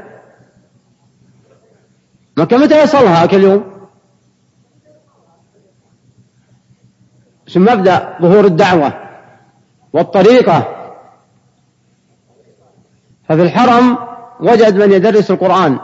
مكة 2.36 2.56
متى 2.56 2.82
يصلها 2.82 3.26
كل 3.26 3.42
يوم؟ 3.42 3.64
ثم 7.52 7.62
مبدأ 7.62 8.18
ظهور 8.22 8.44
الدعوة 8.44 8.92
والطريقة؟ 9.92 10.76
ففي 13.28 13.42
الحرم 13.42 13.98
وجد 14.40 14.76
من 14.76 14.92
يدرس 14.92 15.30
القرآن. 15.30 15.78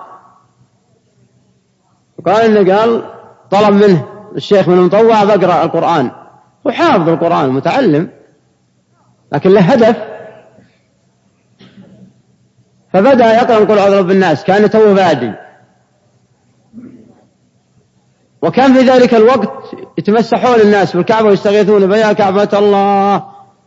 وقال 2.18 2.44
إنه 2.44 2.76
قال 2.76 3.02
طلب 3.50 3.74
منه 3.74 4.06
الشيخ 4.36 4.68
من 4.68 4.78
المطوع 4.78 5.24
بقرأ 5.24 5.64
القرآن. 5.64 6.10
وحافظ 6.64 7.08
القرآن 7.08 7.50
متعلم 7.50 8.08
لكن 9.32 9.50
له 9.50 9.60
هدف. 9.60 9.96
فبدأ 12.92 13.34
يقرأ 13.34 13.64
قل 13.64 13.78
أعوذ 13.78 13.96
برب 13.96 14.10
الناس 14.10 14.44
كان 14.44 14.70
تو 14.70 14.94
بادي. 14.94 15.32
وكان 18.42 18.74
في 18.74 18.80
ذلك 18.80 19.14
الوقت 19.14 19.74
يتمسحون 19.98 20.60
الناس 20.60 20.96
بالكعبة 20.96 21.28
ويستغيثون 21.28 21.86
بها 21.86 22.12
كعبة 22.12 22.48
الله 22.52 23.24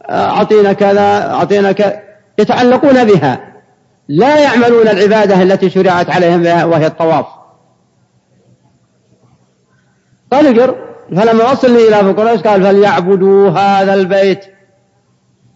أعطينا 0.10 0.74
كذا 0.74 1.34
أعطينا 1.34 1.72
كذا 1.72 2.02
يتعلقون 2.40 3.04
بها. 3.04 3.54
لا 4.08 4.40
يعملون 4.40 4.88
العبادة 4.88 5.42
التي 5.42 5.70
شرعت 5.70 6.10
عليهم 6.10 6.70
وهي 6.70 6.88
الطواف. 6.88 7.26
قال 10.32 10.60
اقر 10.60 10.85
فلما 11.10 11.52
وصلني 11.52 11.88
إلى 11.88 11.96
قريش 11.96 12.42
قال 12.42 12.64
فليعبدوا 12.64 13.50
هذا 13.50 13.94
البيت. 13.94 14.46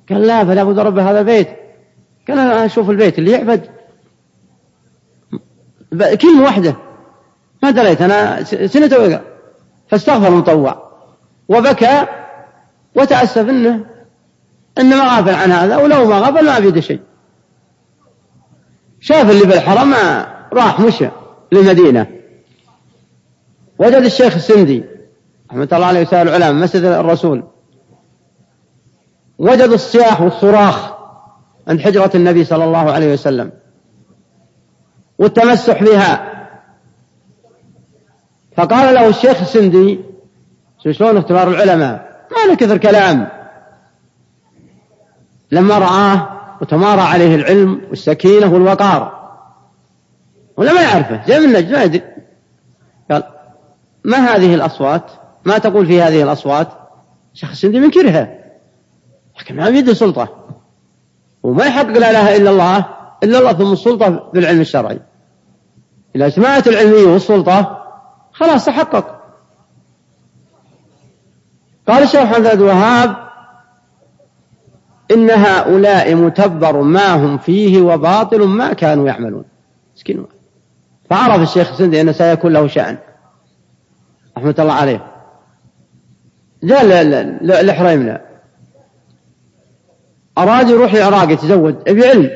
قال 0.10 0.22
لا 0.22 0.46
فليعبدوا 0.46 0.84
رب 0.84 1.00
هذا 1.00 1.20
البيت. 1.20 1.48
قال 2.28 2.40
أنا 2.40 2.66
أشوف 2.66 2.90
البيت 2.90 3.20
اللي 3.20 3.32
يعبد. 3.32 3.70
كلمة 6.22 6.44
واحدة. 6.44 6.76
ما 7.64 7.72
دريت 7.72 8.02
أنا. 8.02 8.44
سنة 8.44 8.98
وقع 8.98 9.22
فاستغفر 9.88 10.28
المطوع. 10.28 10.90
وبكى 11.50 12.06
وتأسف 12.96 13.50
إنه 13.50 13.86
إنه 14.80 14.96
ما 14.96 15.16
غافل 15.16 15.36
عن 15.36 15.52
هذا 15.52 15.78
ولو 15.78 16.06
ما 16.06 16.20
غفل 16.20 16.46
ما 16.46 16.60
بيده 16.60 16.82
شيء. 16.82 17.00
شاف 19.00 19.30
اللي 19.30 19.48
في 19.48 19.54
الحرم 19.54 19.94
راح 20.54 20.80
مشى 20.80 21.10
للمدينة. 21.52 22.08
وجد 23.80 24.04
الشيخ 24.04 24.36
السندي. 24.36 24.99
رحمة 25.50 25.68
الله 25.72 25.86
عليه 25.86 26.02
وسائل 26.02 26.28
العلماء 26.28 26.64
مسجد 26.64 26.84
الرسول. 26.84 27.44
وجد 29.40 29.70
الصياح 29.70 30.22
والصراخ 30.22 30.94
عند 31.68 31.82
حجرة 31.82 32.12
النبي 32.16 32.44
صلى 32.44 32.64
الله 32.64 32.92
عليه 32.92 33.14
وسلم. 33.14 33.52
والتمسح 35.20 35.84
بها. 35.84 36.30
فقال 38.58 38.96
له 38.96 39.08
الشيخ 39.08 39.42
السندي 39.42 40.00
شلون 40.92 41.18
اختبار 41.18 41.48
العلماء؟ 41.48 42.26
ما 42.32 42.52
له 42.52 42.56
كثر 42.56 42.78
كلام. 42.78 43.28
لما 45.52 45.78
رآه 45.78 46.30
وتمارى 46.62 47.02
عليه 47.02 47.36
العلم 47.36 47.82
والسكينة 47.90 48.54
والوقار. 48.54 49.20
ولا 50.58 50.74
ما 50.74 50.82
يعرفه 50.82 51.26
جاء 51.28 51.40
من 51.40 51.54
نجد 51.54 51.72
ما 51.72 51.84
يدري. 51.84 52.02
قال 53.12 53.24
ما 54.06 54.18
هذه 54.18 54.56
الأصوات؟ 54.56 55.12
ما 55.50 55.58
تقول 55.58 55.86
في 55.86 56.02
هذه 56.02 56.24
الأصوات؟ 56.24 56.68
السندي 57.44 57.80
منكرها 57.80 58.40
لكن 59.40 59.56
ما 59.56 59.70
بيده 59.70 59.94
سلطة 59.94 60.30
وما 61.44 61.66
يحقق 61.66 61.98
لا 61.98 62.12
إله 62.12 62.36
إلا 62.36 62.50
الله 62.50 62.86
إلا 63.24 63.40
الله 63.40 63.54
ثم 63.54 63.72
السلطة 63.74 64.30
بالعلم 64.34 64.62
الشرعي. 64.62 65.00
إذا 66.16 66.30
سمعت 66.30 66.68
العلمية 66.68 67.14
والسلطة 67.14 67.86
خلاص 68.32 68.66
تحقق. 68.66 69.20
قال 71.88 72.04
الشيخ 72.04 72.34
عبد 72.34 72.46
الوهاب 72.46 73.16
إن 75.12 75.30
هؤلاء 75.30 76.16
متبر 76.16 76.82
ما 76.82 77.14
هم 77.16 77.38
فيه 77.38 77.82
وباطل 77.82 78.48
ما 78.48 78.74
كانوا 78.74 79.08
يعملون. 79.08 79.46
مسكين 79.96 80.26
فعرف 81.10 81.42
الشيخ 81.42 81.72
السندي 81.72 82.02
أنه 82.02 82.12
سيكون 82.12 82.54
له 82.54 82.68
شأن. 82.68 82.98
رحمة 84.38 84.56
الله 84.60 84.74
عليه. 84.74 85.19
جاء 86.64 86.84
لحريمنا 87.42 88.22
أراد 90.38 90.70
يروح 90.70 90.94
العراق 90.94 91.32
يتزوج 91.32 91.76
أبي 91.88 92.08
علم. 92.08 92.30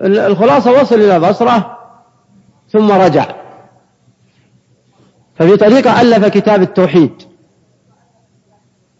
الخلاصة 0.00 0.72
وصل 0.72 0.94
إلى 0.94 1.20
بصرة 1.20 1.78
ثم 2.72 2.92
رجع. 2.92 3.26
ففي 5.36 5.56
طريقة 5.56 6.00
ألف 6.00 6.26
كتاب 6.26 6.62
التوحيد. 6.62 7.22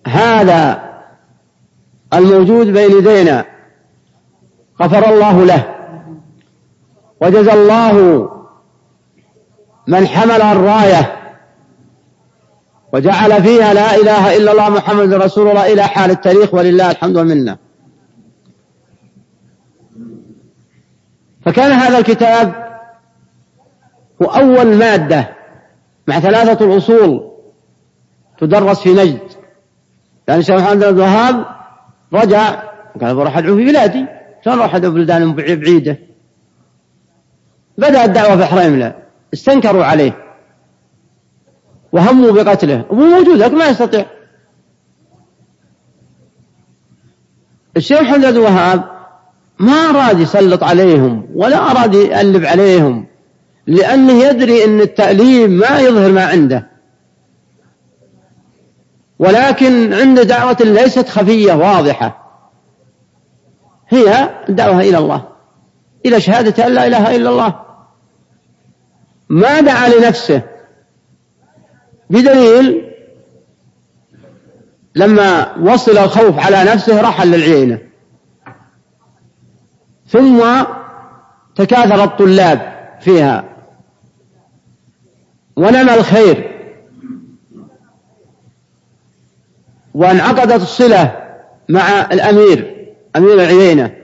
هذا 0.06 0.82
الموجود 2.14 2.66
بين 2.66 2.98
يدينا. 2.98 3.44
غفر 4.82 5.12
الله 5.12 5.44
له. 5.44 5.74
وجزى 7.20 7.52
الله 7.52 8.28
من 9.86 10.06
حمل 10.06 10.42
الراية. 10.42 11.25
وجعل 12.96 13.42
فيها 13.42 13.74
لا 13.74 13.96
إله 13.96 14.36
إلا 14.36 14.52
الله 14.52 14.68
محمد 14.68 15.14
رسول 15.14 15.48
الله 15.48 15.72
إلى 15.72 15.82
حال 15.82 16.10
التاريخ 16.10 16.54
ولله 16.54 16.90
الحمد 16.90 17.16
والمنه 17.16 17.56
فكان 21.44 21.72
هذا 21.72 21.98
الكتاب 21.98 22.54
هو 24.22 24.26
أول 24.26 24.76
مادة 24.76 25.28
مع 26.08 26.20
ثلاثة 26.20 26.64
الأصول 26.64 27.30
تدرس 28.38 28.80
في 28.80 28.92
نجد. 28.94 29.20
يعني 30.28 30.40
الشيخ 30.40 30.60
محمد 30.60 30.78
بن 30.78 30.88
الوهاب 30.88 31.44
رجع 32.12 32.62
قال 33.00 33.16
بروح 33.16 33.38
ادعو 33.38 33.56
في 33.56 33.64
بلادي. 33.64 34.06
شلون 34.44 34.58
أروح 34.58 34.74
ادعو 34.74 34.90
بلدان 34.90 35.34
بعيدة؟ 35.34 35.98
بدأ 37.78 38.04
الدعوة 38.04 38.36
في 38.36 38.44
حريملة. 38.44 38.94
استنكروا 39.34 39.84
عليه. 39.84 40.25
وهموا 41.92 42.32
بقتله. 42.32 42.84
أبوه 42.90 43.06
موجود 43.06 43.36
لكن 43.36 43.58
ما 43.58 43.66
يستطيع. 43.66 44.06
الشيخ 47.76 48.00
محمد 48.00 48.20
بن 48.20 48.26
الوهاب 48.26 48.84
ما 49.58 49.72
أراد 49.72 50.20
يسلط 50.20 50.64
عليهم 50.64 51.28
ولا 51.34 51.70
أراد 51.70 51.94
يألب 51.94 52.44
عليهم 52.44 53.06
لأنه 53.66 54.12
يدري 54.12 54.64
أن 54.64 54.80
التأليم 54.80 55.50
ما 55.50 55.80
يظهر 55.80 56.12
ما 56.12 56.24
عنده. 56.24 56.66
ولكن 59.18 59.92
عنده 59.92 60.22
دعوة 60.22 60.56
ليست 60.60 61.08
خفية 61.08 61.52
واضحة. 61.52 62.26
هي 63.88 64.30
الدعوة 64.48 64.80
إلى 64.80 64.98
الله 64.98 65.24
إلى 66.06 66.20
شهادة 66.20 66.66
أن 66.66 66.72
لا 66.72 66.86
إله 66.86 67.16
إلا 67.16 67.30
الله. 67.30 67.54
ما 69.28 69.60
دعا 69.60 69.88
لنفسه. 69.88 70.42
بدليل 72.10 72.92
لما 74.94 75.56
وصل 75.58 75.98
الخوف 75.98 76.38
على 76.38 76.64
نفسه 76.64 77.00
رحل 77.00 77.30
للعينة. 77.30 77.78
ثم 80.06 80.64
تكاثر 81.54 82.04
الطلاب 82.04 82.88
فيها. 83.00 83.44
ونمى 85.56 85.94
الخير. 85.94 86.56
وانعقدت 89.94 90.62
الصلة 90.62 91.26
مع 91.68 92.00
الأمير 92.00 92.86
أمير 93.16 93.34
العيينة. 93.34 93.96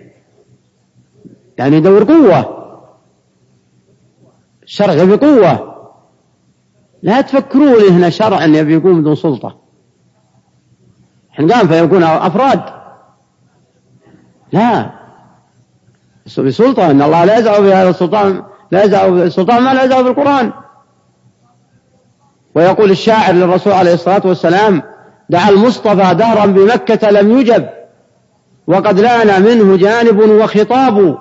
يعني 1.59 1.77
يدور 1.77 2.05
قوة. 2.05 2.62
الشرع 4.62 4.93
يبي 4.93 5.17
قوة 5.17 5.72
لا 7.03 7.21
تفكرون 7.21 7.83
هنا 7.91 8.11
شرعا 8.11 8.47
يبي 8.47 8.75
يقوم 8.75 9.01
بدون 9.01 9.15
سلطة. 9.15 9.57
حين 11.31 11.53
قام 11.53 11.69
فيكون 11.69 12.03
أفراد. 12.03 12.62
لا. 14.53 14.91
بسلطة 16.38 16.91
إن 16.91 17.03
الله 17.03 17.25
لا 17.25 17.38
يزع 17.38 17.59
بهذا 17.59 17.91
السلطان 17.91 18.43
لا 18.71 18.85
يزع 18.85 19.09
بالسلطان 19.09 19.62
ما 19.62 19.75
لا 19.75 19.83
يزع 19.83 20.01
بالقرآن 20.01 20.53
ويقول 22.55 22.91
الشاعر 22.91 23.35
للرسول 23.35 23.73
عليه 23.73 23.95
الصلاة 23.95 24.23
والسلام 24.25 24.83
دعا 25.31 25.49
المصطفى 25.51 26.15
دهرا 26.15 26.47
بمكة 26.47 27.11
لم 27.11 27.38
يجب 27.38 27.69
وقد 28.67 29.01
لأن 29.01 29.43
منه 29.43 29.77
جانب 29.77 30.19
وخطاب 30.19 31.19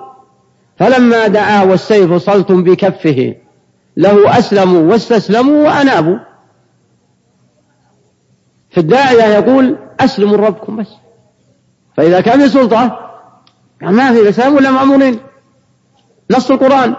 فلما 0.76 1.26
دعا 1.26 1.62
والسيف 1.62 2.12
صلت 2.12 2.52
بكفه. 2.52 3.34
له 3.96 4.38
أسلموا 4.38 4.92
واستسلموا 4.92 5.66
وأنابوا. 5.66 6.18
في 8.70 8.80
الداعية 8.80 9.22
يقول 9.22 9.78
أسلموا 10.00 10.36
ربكم 10.36 10.76
بس. 10.76 10.88
فإذا 11.96 12.20
كان 12.20 12.40
في 12.40 12.48
سلطة 12.48 13.10
يعني 13.80 13.96
ما 13.96 14.12
في 14.12 14.28
إسلام 14.28 14.54
ولا 14.54 14.70
مأمورين 14.70 15.20
نص 16.30 16.50
القرآن. 16.50 16.94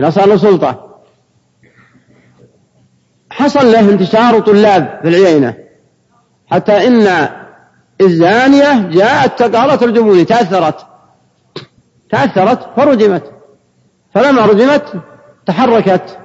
إذا 0.00 0.10
صار 0.10 0.28
له 0.28 0.36
سلطة. 0.36 0.88
حصل 3.30 3.72
له 3.72 3.80
انتشار 3.80 4.40
طلاب 4.40 4.98
في 5.02 5.08
العيينة 5.08 5.54
حتى 6.50 6.86
إن 6.86 7.28
الزانية 8.00 8.88
جاءت 8.90 9.42
قالت 9.42 9.82
ارجموني 9.82 10.24
تأثرت. 10.24 10.86
تأثرت 12.10 12.68
فرجمت. 12.76 13.32
فلما 14.14 14.46
رجمت 14.46 15.02
تحركت 15.46 16.18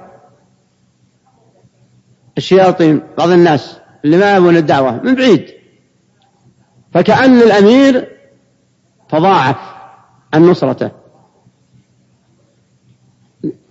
الشياطين 2.38 3.02
بعض 3.18 3.28
الناس 3.30 3.78
اللي 4.04 4.16
ما 4.16 4.36
يبون 4.36 4.56
الدعوة 4.56 5.02
من 5.02 5.14
بعيد. 5.14 5.54
فكأن 6.92 7.38
الأمير 7.38 8.16
تضاعف 9.08 9.56
عن 10.34 10.42
نصرته. 10.42 10.90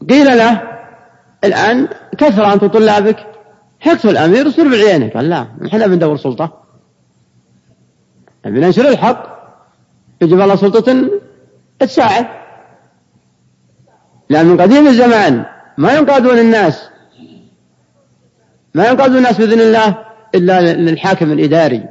قيل 0.09 0.37
له 0.37 0.61
الآن 1.43 1.87
كثر 2.17 2.53
أنت 2.53 2.65
طلابك. 2.65 3.27
حكت 3.79 4.05
الأمير 4.05 4.47
وصير 4.47 4.69
بعينك. 4.69 5.13
قال 5.13 5.29
لا 5.29 5.47
إحنا 5.67 5.87
بندور 5.87 6.17
سلطة. 6.17 6.63
بننشر 8.45 8.89
الحق. 8.89 9.37
يجب 10.21 10.41
الله 10.41 10.55
سلطة 10.55 11.09
تساعد. 11.79 12.27
لأن 14.29 14.45
من 14.45 14.61
قديم 14.61 14.87
الزمان. 14.87 15.45
ما 15.77 15.93
ينقادون 15.93 16.39
الناس. 16.39 16.89
ما 18.73 18.87
ينقادون 18.87 19.17
الناس 19.17 19.37
بإذن 19.37 19.61
الله 19.61 19.97
إلا 20.35 20.73
للحاكم 20.73 21.31
الإداري. 21.31 21.85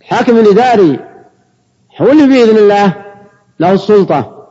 الحاكم 0.00 0.36
الإداري 0.36 0.98
هو 2.00 2.10
اللي 2.12 2.26
بإذن 2.26 2.56
الله 2.56 2.92
له 3.60 3.72
السلطة. 3.72 4.46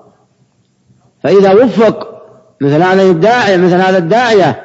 فإذا 1.23 1.53
وفق 1.53 2.09
مثل 2.61 2.81
هذا 2.81 3.01
الداعية 3.03 3.57
مثل 3.57 3.75
هذا 3.75 3.97
الداعية 3.97 4.63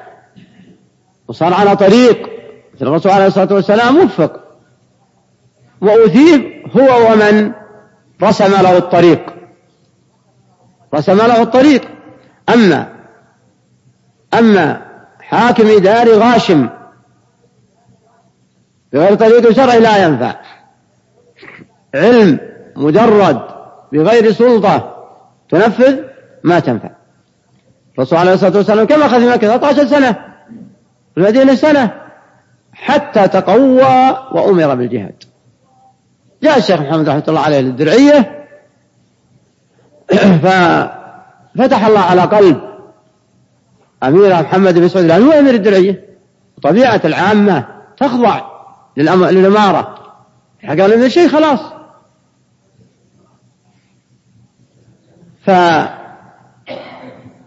وصار 1.28 1.54
على 1.54 1.76
طريق 1.76 2.28
مثل 2.74 2.86
الرسول 2.86 3.12
عليه 3.12 3.26
الصلاة 3.26 3.54
والسلام 3.54 3.98
وفق. 3.98 4.44
وأثيب 5.80 6.42
هو 6.76 7.12
ومن 7.12 7.52
رسم 8.22 8.52
له 8.62 8.76
الطريق. 8.78 9.37
رسم 10.94 11.16
له 11.16 11.42
الطريق. 11.42 11.82
أما 12.48 12.88
أما 14.34 14.82
حاكم 15.20 15.66
إداري 15.66 16.12
غاشم 16.12 16.68
بغير 18.92 19.14
طريق 19.14 19.50
شرعي 19.50 19.80
لا 19.80 20.04
ينفع. 20.04 20.34
علم 21.94 22.40
مجرد 22.76 23.40
بغير 23.92 24.32
سلطة 24.32 24.94
تنفذ 25.48 26.00
ما 26.44 26.60
تنفع. 26.60 26.90
الرسول 27.94 28.18
عليه 28.18 28.34
الصلاة 28.34 28.56
والسلام 28.56 28.86
كما 28.86 29.06
أخذ 29.06 29.28
مكة 29.28 29.58
13 29.58 29.86
سنة 29.86 30.16
المدينة 31.18 31.54
سنة 31.54 31.94
حتى 32.72 33.28
تقوى 33.28 34.16
وأمر 34.32 34.74
بالجهاد. 34.74 35.22
جاء 36.42 36.58
الشيخ 36.58 36.80
محمد 36.80 37.08
رحمة 37.08 37.24
الله 37.28 37.40
عليه 37.40 37.60
للدرعية 37.60 38.37
ففتح 40.42 41.86
الله 41.86 42.00
على 42.00 42.22
قلب 42.22 42.60
أمير 44.02 44.42
محمد 44.42 44.78
بن 44.78 44.88
سعود 44.88 45.04
لأنه 45.04 45.26
هو 45.26 45.32
أمير 45.32 45.54
الدرعية. 45.54 46.08
طبيعة 46.62 47.00
العامة 47.04 47.66
تخضع 47.96 48.40
للإمارة. 48.96 49.94
قال 50.68 50.98
من 50.98 51.04
الشيء 51.04 51.28
خلاص. 51.28 51.60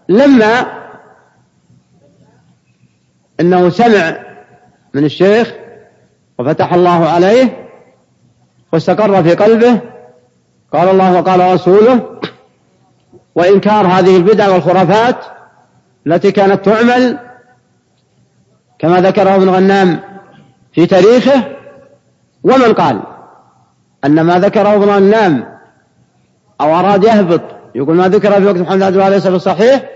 فلما 0.10 0.66
إنه 3.40 3.70
سمع 3.70 4.18
من 4.94 5.06
الشيخ 5.06 5.54
وفتح 6.40 6.74
الله 6.74 7.10
عليه 7.10 7.70
واستقر 8.74 9.24
في 9.24 9.36
قلبه 9.36 9.82
قال 10.74 10.90
الله 10.90 11.20
وقال 11.20 11.54
رسوله 11.54 12.11
وإنكار 13.36 13.88
هذه 13.88 14.18
البدع 14.18 14.50
والخرافات 14.50 15.26
التي 16.08 16.32
كانت 16.32 16.66
تعمل 16.66 17.20
كما 18.80 19.02
ذكره 19.02 19.36
ابن 19.36 19.50
غنام 19.50 20.00
في 20.74 20.86
تاريخه 20.86 21.44
ومن 22.44 22.74
قال 22.74 23.02
أن 24.06 24.22
ما 24.22 24.40
ذكره 24.40 24.76
ابن 24.76 24.90
غنام 24.90 25.60
أو 26.62 26.80
أراد 26.80 27.04
يهبط 27.04 27.42
يقول 27.76 27.96
ما 27.96 28.08
ذكر 28.08 28.32
في 28.32 28.46
وقت 28.46 28.58
محمد 28.58 28.98
عليه 28.98 29.18
الصلاة 29.18 29.36
الصحيح 29.36 29.90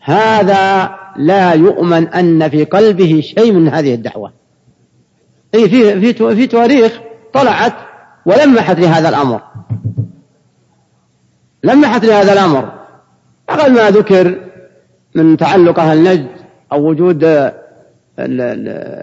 هذا 0.00 0.90
لا 1.16 1.52
يؤمن 1.52 2.08
أن 2.08 2.48
في 2.48 2.64
قلبه 2.64 3.20
شيء 3.20 3.52
من 3.52 3.68
هذه 3.68 3.94
الدعوة. 3.94 4.32
أي 5.54 5.68
في 5.68 6.00
في 6.00 6.34
في 6.36 6.46
تواريخ 6.46 7.00
طلعت 7.32 7.72
ولمحت 8.26 8.78
لهذا 8.78 9.08
الأمر. 9.08 9.40
لمحت 11.64 12.04
لهذا 12.04 12.32
الأمر. 12.32 12.72
أقل 13.48 13.72
ما 13.72 13.90
ذكر 13.90 14.48
من 15.14 15.36
تعلق 15.36 15.80
أهل 15.80 16.02
نجد 16.02 16.28
أو 16.72 16.88
وجود 16.88 17.50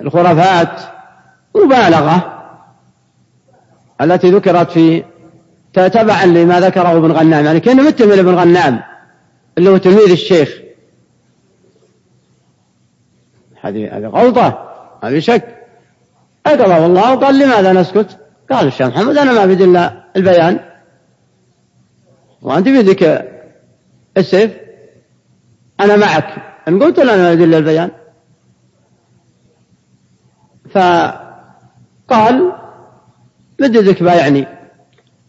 الخرافات 0.01 0.81
مبالغة 1.55 2.41
التي 4.01 4.31
ذكرت 4.31 4.71
في 4.71 5.03
تبعا 5.73 6.25
لما 6.25 6.59
ذكره 6.59 6.97
ابن 6.97 7.11
غنام. 7.11 7.45
يعني 7.45 7.61
مثل 7.81 8.07
من 8.07 8.19
ابن 8.19 8.35
غنام 8.35 8.81
اللي 9.57 9.69
هو 9.69 9.77
تلميذ 9.77 10.11
الشيخ. 10.11 10.49
هذه 13.61 13.97
هذه 13.97 14.05
غلطة 14.05 14.71
ما 15.03 15.09
في 15.09 15.21
شك. 15.21 15.43
أقضى 16.45 16.85
الله 16.85 17.13
وقال 17.13 17.39
لماذا 17.39 17.73
نسكت؟ 17.73 18.17
قال 18.51 18.67
الشيخ 18.67 18.87
محمد 18.87 19.17
أنا 19.17 19.33
ما 19.33 19.45
بدي 19.45 19.63
إلا 19.63 20.03
البيان. 20.15 20.59
وأنت 22.45 22.65
بيدك 22.65 23.31
السيف 24.17 24.51
أنا 25.79 25.95
معك. 25.95 26.35
إن 26.67 26.83
قلت 26.83 26.99
لا 26.99 27.15
أنا 27.15 27.33
إلا 27.33 27.57
البيان. 27.57 27.91
فقال 30.69 32.53
بدك 33.59 34.03
بايعني 34.03 34.47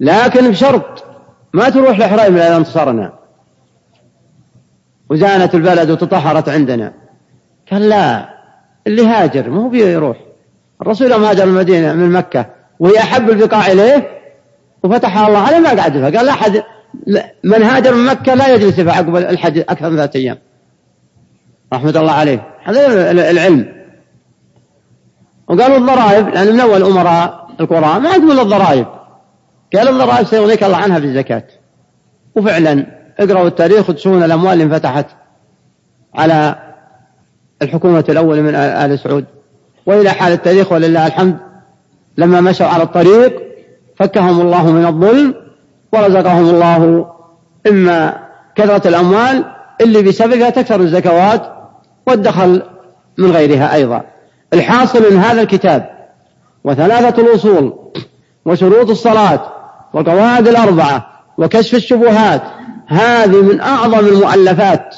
لكن 0.00 0.50
بشرط 0.50 1.04
ما 1.52 1.68
تروح 1.68 1.98
لحريم 1.98 2.36
إذا 2.36 2.56
انتصرنا 2.56 3.12
وزانت 5.10 5.54
البلد 5.54 5.90
وتطهرت 5.90 6.48
عندنا. 6.48 6.92
قال 7.72 7.88
لا 7.88 8.28
اللي 8.86 9.06
هاجر 9.06 9.50
ما 9.50 9.62
هو 9.62 9.68
بيروح. 9.68 10.16
الرسول 10.82 11.12
يوم 11.12 11.24
هاجر 11.24 11.44
المدينة 11.44 11.92
من 11.92 12.12
مكة 12.12 12.46
وهي 12.78 12.98
أحب 12.98 13.30
البقاع 13.30 13.66
إليه 13.66 14.08
وفتحها 14.82 15.28
الله 15.28 15.38
عليه 15.38 15.58
ما 15.58 15.68
قعد 15.68 15.92
فيها 15.92 16.10
قال 16.10 16.26
لا 16.26 16.32
أحد 16.32 16.62
من 17.44 17.62
هاجر 17.62 17.94
من 17.94 18.06
مكة 18.06 18.34
لا 18.34 18.54
يجلس 18.54 18.74
في 18.80 18.90
عقب 18.90 19.16
الحج 19.16 19.58
أكثر 19.58 19.90
من 19.90 19.96
ثلاثة 19.96 20.20
أيام. 20.20 20.38
رحمة 21.72 21.90
الله 21.90 22.12
عليه. 22.12 22.46
هذا 22.64 23.10
العلم. 23.10 23.72
وقالوا 25.48 25.76
الضرائب 25.76 26.28
لأن 26.28 26.52
من 26.52 26.60
أول 26.60 26.82
أمراء 26.82 27.48
القرى 27.60 28.00
ما 28.00 28.10
عندهم 28.10 28.30
إلا 28.30 28.42
الضرائب. 28.42 28.86
قال 29.76 29.88
الضرائب 29.88 30.26
سيغنيك 30.26 30.64
الله 30.64 30.76
عنها 30.76 31.00
في 31.00 31.06
الزكاة. 31.06 31.44
وفعلا 32.36 32.86
اقرأوا 33.18 33.48
التاريخ 33.48 33.90
وتشوفون 33.90 34.22
الأموال 34.22 34.52
اللي 34.52 34.64
انفتحت 34.64 35.06
على 36.14 36.56
الحكومة 37.62 38.04
الأول 38.08 38.42
من 38.42 38.54
آل 38.54 38.98
سعود. 38.98 39.24
وإلى 39.86 40.10
حال 40.10 40.32
التاريخ 40.32 40.72
ولله 40.72 41.06
الحمد 41.06 41.36
لما 42.18 42.40
مشوا 42.40 42.66
على 42.66 42.82
الطريق 42.82 43.42
فكهم 43.96 44.40
الله 44.40 44.72
من 44.72 44.86
الظلم 44.86 45.34
ورزقهم 45.92 46.50
الله 46.50 47.06
إما 47.66 48.26
كثرة 48.54 48.88
الأموال 48.88 49.44
اللي 49.80 50.02
بسببها 50.02 50.50
تكثر 50.50 50.80
الزكوات 50.80 51.42
والدخل 52.06 52.62
من 53.18 53.30
غيرها 53.30 53.74
أيضا. 53.74 54.02
الحاصل 54.52 55.12
من 55.12 55.18
هذا 55.18 55.42
الكتاب 55.42 55.90
وثلاثة 56.64 57.22
الأصول 57.22 57.78
وشروط 58.44 58.90
الصلاة 58.90 59.52
والقواعد 59.92 60.48
الأربعة 60.48 61.06
وكشف 61.38 61.74
الشبهات 61.74 62.42
هذه 62.86 63.42
من 63.42 63.60
أعظم 63.60 64.06
المؤلفات 64.06 64.96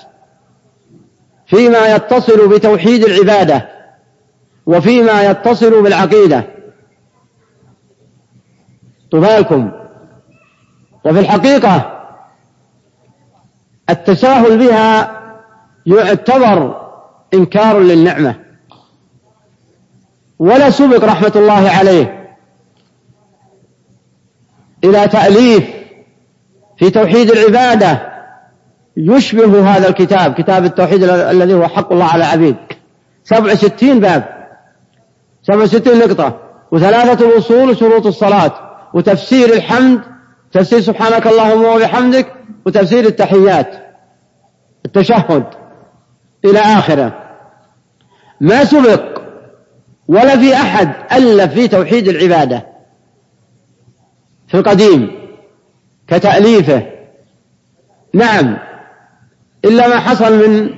فيما 1.47 1.95
يتصل 1.95 2.49
بتوحيد 2.49 3.05
العبادة 3.05 3.69
وفيما 4.67 5.31
يتصل 5.31 5.83
بالعقيدة. 5.83 6.45
طبالكم 9.11 9.71
وفي 11.09 11.21
الحقيقة 11.21 12.01
التساهل 13.91 14.59
بها 14.59 15.19
يعتبر 15.87 16.89
إنكار 17.35 17.79
للنعمة. 17.79 18.35
ولا 20.39 20.71
سبق 20.71 21.05
رحمة 21.05 21.33
الله 21.37 21.71
عليه 21.71 22.37
إلى 24.85 25.09
تأليف 25.09 25.65
في 26.79 26.91
توحيد 26.91 27.31
العبادة 27.31 28.09
يشبه 28.97 29.77
هذا 29.77 29.89
الكتاب 29.89 30.35
كتاب 30.35 30.65
التوحيد 30.65 31.03
الذي 31.05 31.55
هو 31.55 31.69
حق 31.69 31.93
الله 31.93 32.05
على 32.05 32.25
العبيد 32.25 32.57
سبع 33.25 33.53
وستين 33.53 34.01
باب. 34.01 34.49
سبع 35.43 35.63
وستين 35.63 35.99
نقطة. 35.99 36.41
وثلاثة 36.73 37.29
الأصول 37.29 37.71
وشروط 37.71 38.07
الصلاة. 38.07 38.53
وتفسير 38.95 39.55
الحمد 39.55 40.01
تفسير 40.53 40.81
سبحانك 40.81 41.27
اللهم 41.27 41.65
وبحمدك 41.65 42.33
وتفسير 42.67 43.05
التحيات 43.05 43.71
التشهد 44.87 45.45
إلى 46.45 46.59
آخرة. 46.59 47.13
ما 48.41 48.65
سبق 48.65 49.19
ولا 50.09 50.39
في 50.39 50.55
أحد 50.55 50.93
ألف 51.13 51.55
في 51.55 51.69
توحيد 51.69 52.09
العبادة. 52.09 52.67
في 54.49 54.55
القديم 54.55 55.11
كتأليفه. 56.09 56.87
نعم 58.15 58.59
إلا 59.65 59.89
ما 59.89 59.99
حصل 59.99 60.49
من 60.49 60.71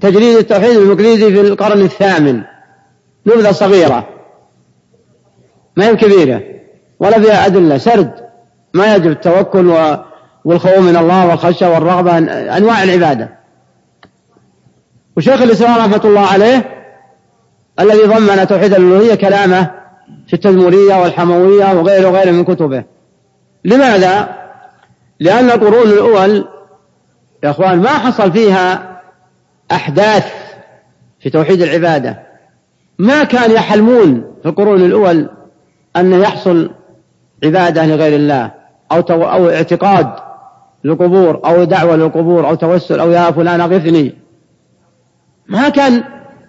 تجريد 0.00 0.36
التوحيد 0.36 0.76
المقليدي 0.76 1.34
في 1.34 1.40
القرن 1.40 1.80
الثامن 1.80 2.42
نبذة 3.26 3.52
صغيرة 3.52 4.08
ما 5.76 5.88
هي 5.88 5.96
كبيرة 5.96 6.42
ولا 7.00 7.20
فيها 7.20 7.46
أدلة 7.46 7.78
سرد. 7.78 8.25
ما 8.76 8.94
يجب 8.94 9.10
التوكل 9.10 9.74
والخوف 10.44 10.78
من 10.78 10.96
الله 10.96 11.26
والخشية 11.26 11.66
والرغبة 11.66 12.18
أنواع 12.56 12.82
العبادة. 12.82 13.28
وشيخ 15.16 15.42
الإسلام 15.42 15.78
رحمة 15.78 16.00
الله 16.04 16.26
عليه 16.26 16.64
الذي 17.80 18.02
ضمن 18.04 18.46
توحيد 18.46 18.74
الألوهية 18.74 19.14
كلامه 19.14 19.70
في 20.26 20.34
التدمرية 20.34 20.94
والحموية 21.02 21.72
وغيره 21.74 22.08
وغيره 22.08 22.30
من 22.30 22.44
كتبه. 22.44 22.84
لماذا؟ 23.64 24.28
لأن 25.20 25.50
القرون 25.50 25.88
الأول 25.88 26.48
يا 27.44 27.50
أخوان 27.50 27.78
ما 27.78 27.88
حصل 27.88 28.32
فيها 28.32 29.00
أحداث 29.72 30.32
في 31.20 31.30
توحيد 31.30 31.62
العبادة. 31.62 32.22
ما 32.98 33.24
كان 33.24 33.50
يحلمون 33.50 34.34
في 34.42 34.48
القرون 34.48 34.84
الأول 34.84 35.30
أن 35.96 36.12
يحصل 36.20 36.70
عبادة 37.44 37.86
لغير 37.86 38.16
الله. 38.16 38.55
أو 38.92 39.00
تو 39.00 39.24
أو 39.24 39.50
اعتقاد 39.50 40.10
للقبور 40.84 41.40
أو 41.44 41.64
دعوة 41.64 41.96
للقبور 41.96 42.48
أو 42.48 42.54
توسل 42.54 43.00
أو 43.00 43.10
يا 43.10 43.30
فلان 43.30 43.60
أغثني 43.60 44.14
ما 45.48 45.68
كان 45.68 46.04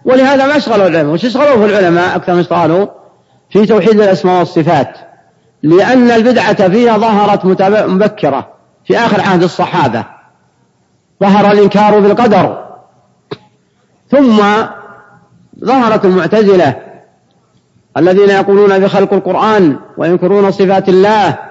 ولهذا 0.05 0.47
ما 0.47 0.57
اشغلوا 0.57 0.87
العلماء. 0.87 1.13
وش 1.13 1.25
اشغلوا 1.25 1.57
في 1.57 1.65
العلماء 1.65 2.15
أكثر 2.15 2.33
من 2.33 2.39
اشتغلوا 2.39 2.87
في 3.49 3.65
توحيد 3.65 4.01
الأسماء 4.01 4.39
والصفات. 4.39 4.97
لأن 5.63 6.11
البدعة 6.11 6.69
فيها 6.69 6.97
ظهرت 6.97 7.45
مبكرة 7.89 8.47
في 8.85 8.97
آخر 8.97 9.21
عهد 9.21 9.43
الصحابة. 9.43 10.05
ظهر 11.23 11.51
الإنكار 11.51 11.99
بالقدر. 11.99 12.67
ثم 14.11 14.37
ظهرت 15.65 16.05
المعتزلة 16.05 16.75
الذين 17.97 18.29
يقولون 18.29 18.79
بخلق 18.79 19.13
القرآن 19.13 19.79
وينكرون 19.97 20.51
صفات 20.51 20.89
الله. 20.89 21.46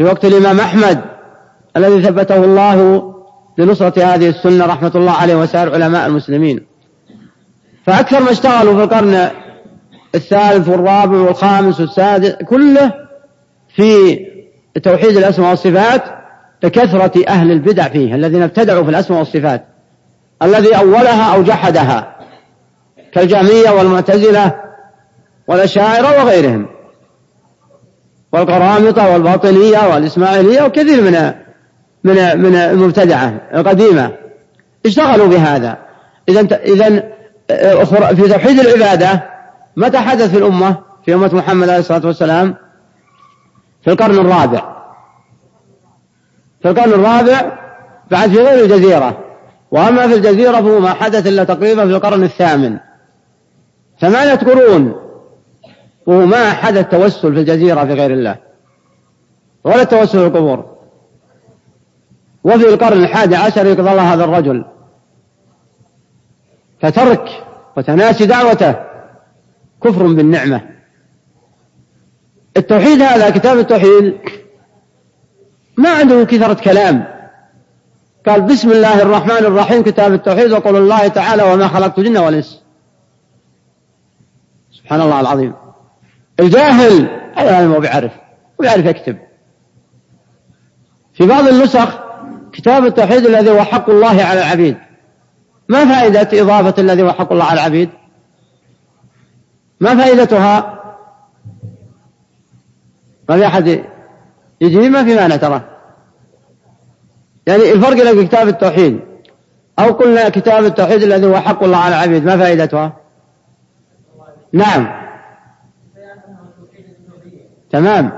في 0.00 0.06
وقت 0.06 0.24
الإمام 0.24 0.60
أحمد 0.60 1.00
الذي 1.76 2.02
ثبته 2.02 2.44
الله 2.44 3.04
لنصرة 3.58 4.04
هذه 4.04 4.28
السنة 4.28 4.66
رحمة 4.66 4.92
الله 4.94 5.12
عليه 5.12 5.34
وسائر 5.34 5.74
علماء 5.74 6.06
المسلمين. 6.06 6.66
فأكثر 7.86 8.22
ما 8.22 8.30
اشتغلوا 8.30 8.74
في 8.76 8.82
القرن 8.84 9.30
الثالث 10.14 10.68
والرابع 10.68 11.16
والخامس 11.18 11.80
والسادس 11.80 12.34
كله 12.48 12.92
في 13.76 14.18
توحيد 14.82 15.16
الأسماء 15.16 15.50
والصفات 15.50 16.02
لكثرة 16.62 17.24
أهل 17.28 17.50
البدع 17.50 17.88
فيه 17.88 18.14
الذين 18.14 18.42
ابتدعوا 18.42 18.84
في 18.84 18.90
الأسماء 18.90 19.18
والصفات. 19.18 19.64
الذي 20.42 20.76
أولها 20.76 21.34
أو 21.34 21.42
جحدها 21.42 22.16
كالجهمية 23.12 23.70
والمعتزلة 23.70 24.54
والأشاعرة 25.48 26.24
وغيرهم. 26.24 26.66
والقرامطة 28.32 29.12
والباطنية 29.12 29.94
والإسماعيلية 29.94 30.62
وكثير 30.62 31.02
من 31.02 31.32
من 32.04 32.40
من 32.42 32.54
المبتدعة 32.54 33.40
القديمة. 33.54 34.12
اشتغلوا 34.86 35.26
بهذا. 35.26 35.78
إذا 36.28 36.40
إذا 36.56 36.90
في 38.14 38.28
توحيد 38.28 38.60
العبادة 38.60 39.22
متى 39.76 39.98
حدث 39.98 40.30
في 40.30 40.38
الأمة؟ 40.38 40.76
في 41.04 41.14
أمة 41.14 41.34
محمد 41.34 41.68
عليه 41.68 41.78
الصلاة 41.78 42.06
والسلام؟ 42.06 42.54
في 43.82 43.90
القرن 43.90 44.18
الرابع. 44.18 44.62
في 46.62 46.70
القرن 46.70 46.92
الرابع 46.92 47.58
بعد 48.10 48.30
في 48.30 48.38
غير 48.38 48.64
الجزيرة. 48.64 49.18
وأما 49.70 50.08
في 50.08 50.14
الجزيرة 50.14 50.52
فهو 50.52 50.80
ما 50.80 50.92
حدث 50.92 51.26
إلا 51.26 51.44
تقريبا 51.44 51.86
في 51.86 51.92
القرن 51.92 52.24
الثامن. 52.24 52.78
ثمانية 54.00 54.34
قرون 54.34 54.94
وهو 56.10 56.26
ما 56.26 56.50
حدث 56.50 56.88
توسل 56.88 57.34
في 57.34 57.40
الجزيرة 57.40 57.84
في 57.84 57.92
غير 57.92 58.10
الله. 58.10 58.36
ولا 59.64 59.82
التوسل 59.82 60.18
في 60.18 60.26
القبور. 60.26 60.76
وفي 62.44 62.68
القرن 62.68 63.02
الحادي 63.02 63.36
عشر 63.36 63.66
يقضى 63.66 63.90
الله 63.90 64.14
هذا 64.14 64.24
الرجل. 64.24 64.64
فترك 66.80 67.46
وتناسي 67.76 68.26
دعوته. 68.26 68.74
كفر 69.82 70.06
بالنعمة. 70.06 70.60
التوحيد 72.56 73.02
هذا 73.02 73.30
كتاب 73.30 73.58
التوحيد 73.58 74.18
ما 75.76 75.90
عنده 75.90 76.24
كثرة 76.24 76.54
كلام. 76.54 77.04
قال 78.26 78.40
بسم 78.40 78.70
الله 78.70 79.02
الرحمن 79.02 79.44
الرحيم 79.46 79.82
كتاب 79.82 80.12
التوحيد 80.12 80.52
وقول 80.52 80.76
الله 80.76 81.08
تعالى 81.08 81.42
وما 81.42 81.68
خلقت 81.68 81.98
الجن 81.98 82.18
والإنس. 82.18 82.62
سبحان 84.72 85.00
الله 85.00 85.20
العظيم. 85.20 85.69
الجاهل 86.40 87.20
هذا 87.36 87.66
ما 87.66 87.78
بيعرف 87.78 88.12
ويعرف 88.58 88.86
يكتب. 88.86 89.16
في 91.12 91.26
بعض 91.26 91.48
النسخ 91.48 91.98
كتاب 92.52 92.84
التوحيد 92.84 93.26
الذي 93.26 93.50
هو 93.50 93.62
حق 93.64 93.90
الله 93.90 94.22
على 94.22 94.40
العبيد. 94.40 94.76
ما 95.68 95.84
فائدة 95.84 96.42
إضافة 96.42 96.82
الذي 96.82 97.02
هو 97.02 97.12
حق 97.12 97.32
الله 97.32 97.44
على 97.44 97.60
العبيد؟ 97.60 97.90
ما 99.80 99.96
فائدتها؟ 99.96 100.80
ما 103.28 103.36
في 103.36 103.46
أحد 103.46 103.84
يجي؟ 104.60 104.88
ما 104.88 105.04
في 105.04 105.16
معنى 105.16 105.38
ترى. 105.38 105.62
يعني 107.46 107.72
الفرق 107.72 108.12
بين 108.12 108.26
كتاب 108.26 108.48
التوحيد 108.48 109.00
أو 109.78 109.92
قلنا 109.92 110.28
كتاب 110.28 110.64
التوحيد 110.64 111.02
الذي 111.02 111.26
هو 111.26 111.40
حق 111.40 111.64
الله 111.64 111.76
على 111.76 111.94
العبيد 111.94 112.24
ما 112.24 112.36
فائدتها؟ 112.36 112.96
نعم. 114.52 115.09
تمام. 117.70 118.12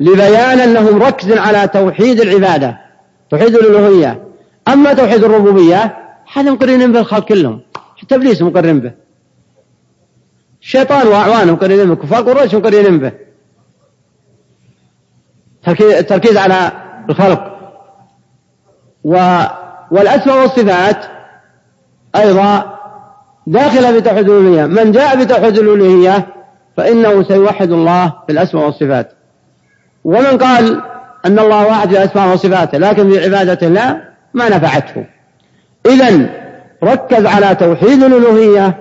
لبيان 0.00 0.60
أنهم 0.60 1.02
ركز 1.02 1.32
على 1.32 1.68
توحيد 1.68 2.20
العبادة 2.20 2.78
توحيد 3.30 3.54
الألوهية. 3.54 4.22
أما 4.68 4.92
توحيد 4.92 5.24
الربوبية 5.24 5.96
هذا 6.34 6.50
مقرنين 6.50 6.92
به 6.92 7.00
الخلق 7.00 7.24
كلهم 7.24 7.60
حتى 7.96 8.14
إبليس 8.14 8.42
مقرن 8.42 8.80
به. 8.80 8.92
الشيطان 10.62 11.06
وأعوانه 11.06 11.52
مقرنين 11.52 11.88
به 11.88 11.94
كفار 11.94 12.22
قريش 12.22 12.54
مقرنين 12.54 12.98
به. 12.98 13.12
التركيز 15.68 16.36
على 16.36 16.72
الخلق. 17.10 17.54
و 19.04 19.40
والأسماء 19.90 20.40
والصفات 20.40 21.04
أيضا 22.16 22.78
داخلة 23.46 23.98
بتوحيد 23.98 24.30
الألوهية. 24.30 24.66
من 24.66 24.92
جاء 24.92 25.24
بتوحيد 25.24 25.58
الألوهية 25.58 26.33
فإنه 26.76 27.22
سيوحد 27.22 27.70
الله 27.70 28.12
في 28.26 28.32
الأسماء 28.32 28.64
والصفات. 28.66 29.12
ومن 30.04 30.38
قال 30.38 30.82
أن 31.26 31.38
الله 31.38 31.66
واحد 31.66 31.88
في 31.88 32.04
أسماء 32.04 32.34
وصفاته 32.34 32.78
لكن 32.78 33.10
في 33.10 33.24
عبادته 33.24 33.68
لا 33.68 34.00
ما 34.34 34.48
نفعته. 34.48 35.06
إذا 35.86 36.28
ركز 36.84 37.26
على 37.26 37.54
توحيد 37.54 38.02
الألوهية 38.02 38.78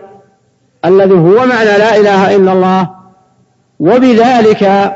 الذي 0.86 1.14
هو 1.14 1.46
معنى 1.46 1.78
لا 1.78 1.98
إله 1.98 2.36
إلا 2.36 2.52
الله 2.52 2.90
وبذلك 3.80 4.94